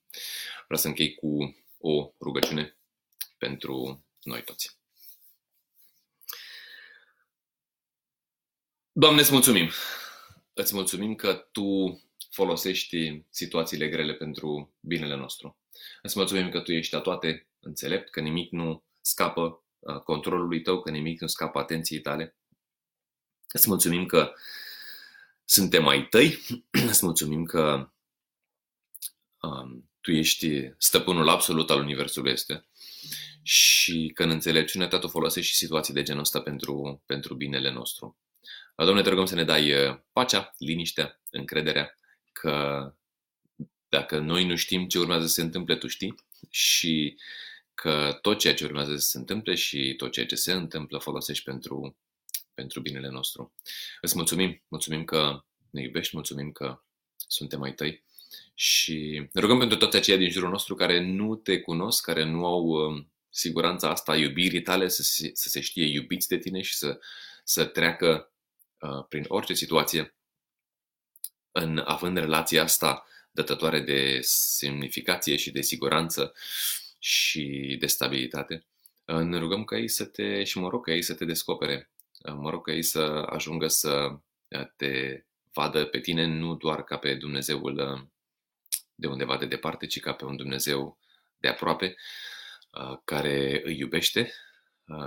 Vreau 0.65 0.79
să 0.79 0.87
închei 0.87 1.15
cu 1.15 1.55
o 1.77 2.11
rugăciune 2.21 2.77
pentru 3.37 4.03
noi 4.23 4.43
toți. 4.43 4.77
Doamne, 8.97 9.21
îți 9.21 9.31
mulțumim 9.31 9.69
îți 10.53 10.73
mulțumim 10.73 11.15
că 11.15 11.33
Tu 11.51 12.01
folosești 12.29 13.23
situațiile 13.29 13.87
grele 13.87 14.13
pentru 14.13 14.73
binele 14.79 15.15
nostru. 15.15 15.57
Îți 16.01 16.17
mulțumim 16.17 16.49
că 16.49 16.59
Tu 16.59 16.71
ești 16.71 16.95
a 16.95 16.99
toate 16.99 17.47
înțelept, 17.59 18.09
că 18.09 18.19
nimic 18.19 18.51
nu 18.51 18.83
scapă 19.01 19.63
controlului 20.03 20.61
Tău, 20.61 20.81
că 20.81 20.89
nimic 20.89 21.21
nu 21.21 21.27
scapă 21.27 21.59
atenției 21.59 21.99
Tale. 21.99 22.35
Îți 23.47 23.69
mulțumim 23.69 24.05
că 24.05 24.33
suntem 25.45 25.87
ai 25.87 26.07
Tăi, 26.07 26.39
îți 26.89 27.05
mulțumim 27.05 27.43
că 27.43 27.89
um, 29.41 29.89
Tu 30.01 30.11
ești 30.11 30.73
stăpânul 30.77 31.29
absolut 31.29 31.69
al 31.69 31.79
Universului 31.79 32.31
este 32.31 32.65
și 33.41 34.11
că 34.13 34.23
în 34.23 34.29
înțelepciune 34.29 34.87
Tu 34.87 35.07
folosești 35.07 35.51
și 35.51 35.57
situații 35.57 35.93
de 35.93 36.03
genul 36.03 36.21
ăsta 36.21 36.41
pentru, 36.41 37.01
pentru 37.05 37.33
binele 37.33 37.71
nostru. 37.71 38.17
Doamne, 38.75 39.01
te 39.01 39.09
rugăm 39.09 39.25
să 39.25 39.35
ne 39.35 39.43
dai 39.43 39.73
uh, 39.73 39.97
pacea, 40.11 40.53
liniștea, 40.57 41.21
încrederea 41.31 41.95
că 42.31 42.93
dacă 43.89 44.19
noi 44.19 44.45
nu 44.45 44.55
știm 44.55 44.87
ce 44.87 44.99
urmează 44.99 45.25
să 45.25 45.33
se 45.33 45.41
întâmple, 45.41 45.75
tu 45.75 45.87
știi 45.87 46.15
și 46.49 47.17
că 47.73 48.17
tot 48.21 48.39
ceea 48.39 48.53
ce 48.53 48.65
urmează 48.65 48.95
să 48.95 49.07
se 49.07 49.17
întâmple 49.17 49.55
și 49.55 49.93
tot 49.97 50.11
ceea 50.11 50.25
ce 50.25 50.35
se 50.35 50.51
întâmplă 50.51 50.97
folosești 50.97 51.43
pentru, 51.43 51.97
pentru 52.53 52.79
binele 52.79 53.09
nostru. 53.09 53.53
Îți 54.01 54.15
mulțumim, 54.15 54.63
mulțumim 54.67 55.03
că 55.03 55.43
ne 55.69 55.81
iubești, 55.81 56.15
mulțumim 56.15 56.51
că 56.51 56.81
suntem 57.27 57.61
ai 57.61 57.73
tăi 57.73 58.03
și 58.53 59.27
ne 59.31 59.41
rugăm 59.41 59.57
pentru 59.57 59.77
toți 59.77 59.97
aceia 59.97 60.17
din 60.17 60.29
jurul 60.29 60.49
nostru 60.49 60.75
care 60.75 60.99
nu 60.99 61.35
te 61.35 61.59
cunosc, 61.59 62.03
care 62.03 62.23
nu 62.23 62.45
au 62.45 62.63
uh, 62.63 63.05
siguranța 63.29 63.89
asta 63.89 64.11
a 64.11 64.17
iubirii 64.17 64.61
tale, 64.61 64.87
să 64.87 65.01
se, 65.01 65.31
să 65.33 65.49
se 65.49 65.61
știe 65.61 65.85
iubiți 65.85 66.27
de 66.27 66.37
tine 66.37 66.61
și 66.61 66.75
să, 66.75 66.99
să 67.43 67.65
treacă 67.65 68.29
uh, 68.29 68.34
prin 69.09 69.25
orice 69.27 69.53
situație 69.53 70.15
în 71.51 71.81
având 71.85 72.17
relația 72.17 72.63
asta 72.63 73.05
dătătoare 73.31 73.79
de 73.79 74.19
semnificație 74.21 75.35
și 75.35 75.51
de 75.51 75.61
siguranță 75.61 76.33
și 76.99 77.77
de 77.79 77.87
stabilitate, 77.87 78.65
uh, 79.05 79.15
ne 79.15 79.37
rugăm 79.37 79.63
ca 79.63 79.77
ei 79.77 79.87
să 79.87 80.05
te, 80.05 80.43
și 80.43 80.57
mă 80.57 80.69
rog 80.69 80.85
ca 80.85 80.91
ei 80.91 81.01
să 81.01 81.13
te 81.13 81.25
descopere, 81.25 81.89
uh, 82.23 82.33
mă 82.37 82.49
rog 82.49 82.65
ca 82.65 82.71
ei 82.71 82.83
să 82.83 82.99
ajungă 83.29 83.67
să 83.67 84.17
uh, 84.47 84.67
te 84.75 85.23
vadă 85.53 85.85
pe 85.85 85.99
tine 85.99 86.25
nu 86.25 86.55
doar 86.55 86.83
ca 86.83 86.97
pe 86.97 87.15
Dumnezeul 87.15 88.09
de 88.95 89.07
undeva 89.07 89.37
de 89.37 89.45
departe, 89.45 89.85
ci 89.85 89.99
ca 89.99 90.13
pe 90.13 90.25
un 90.25 90.35
Dumnezeu 90.35 90.97
de 91.37 91.47
aproape, 91.47 91.95
care 93.03 93.61
îi 93.63 93.77
iubește 93.77 94.33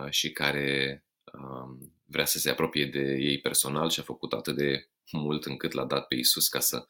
și 0.08 0.32
care 0.32 1.04
um, 1.32 1.97
vrea 2.10 2.24
să 2.24 2.38
se 2.38 2.50
apropie 2.50 2.86
de 2.86 3.16
ei 3.18 3.40
personal 3.40 3.90
și 3.90 4.00
a 4.00 4.02
făcut 4.02 4.32
atât 4.32 4.56
de 4.56 4.88
mult 5.10 5.44
încât 5.44 5.72
l-a 5.72 5.84
dat 5.84 6.06
pe 6.06 6.14
Isus 6.14 6.48
ca 6.48 6.60
să, 6.60 6.86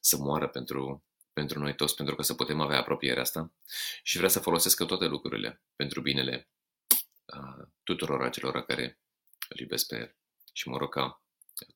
să 0.00 0.16
moară 0.16 0.48
pentru, 0.48 1.04
pentru 1.32 1.58
noi 1.58 1.74
toți, 1.74 1.96
pentru 1.96 2.14
că 2.14 2.22
să 2.22 2.34
putem 2.34 2.60
avea 2.60 2.78
apropierea 2.78 3.22
asta 3.22 3.52
și 4.02 4.16
vrea 4.16 4.28
să 4.28 4.40
folosească 4.40 4.84
toate 4.84 5.06
lucrurile 5.06 5.62
pentru 5.76 6.00
binele 6.00 6.48
uh, 7.24 7.66
tuturor 7.82 8.22
acelor 8.22 8.64
care 8.64 8.98
îl 9.48 9.60
iubesc 9.60 9.86
pe 9.86 9.96
El. 9.96 10.14
Și 10.52 10.68
mă 10.68 10.76
rog 10.76 10.92
ca 10.92 11.22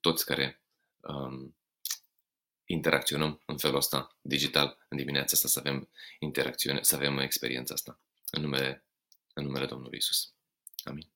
toți 0.01 0.25
care 0.25 0.63
um, 1.01 1.57
interacționăm 2.65 3.43
în 3.47 3.59
felul 3.59 3.77
ăsta 3.77 4.17
digital 4.21 4.87
în 4.89 4.97
dimineața 4.97 5.31
asta 5.33 5.49
să 5.49 5.59
avem 5.59 5.89
interacțiune, 6.19 6.83
să 6.83 6.95
avem 6.95 7.19
experiența 7.19 7.75
asta 7.75 8.01
în 8.31 8.43
numele, 8.43 8.85
în 9.35 9.45
numele 9.45 9.67
Domnului 9.67 9.99
Isus. 9.99 10.33
Amin. 10.85 11.16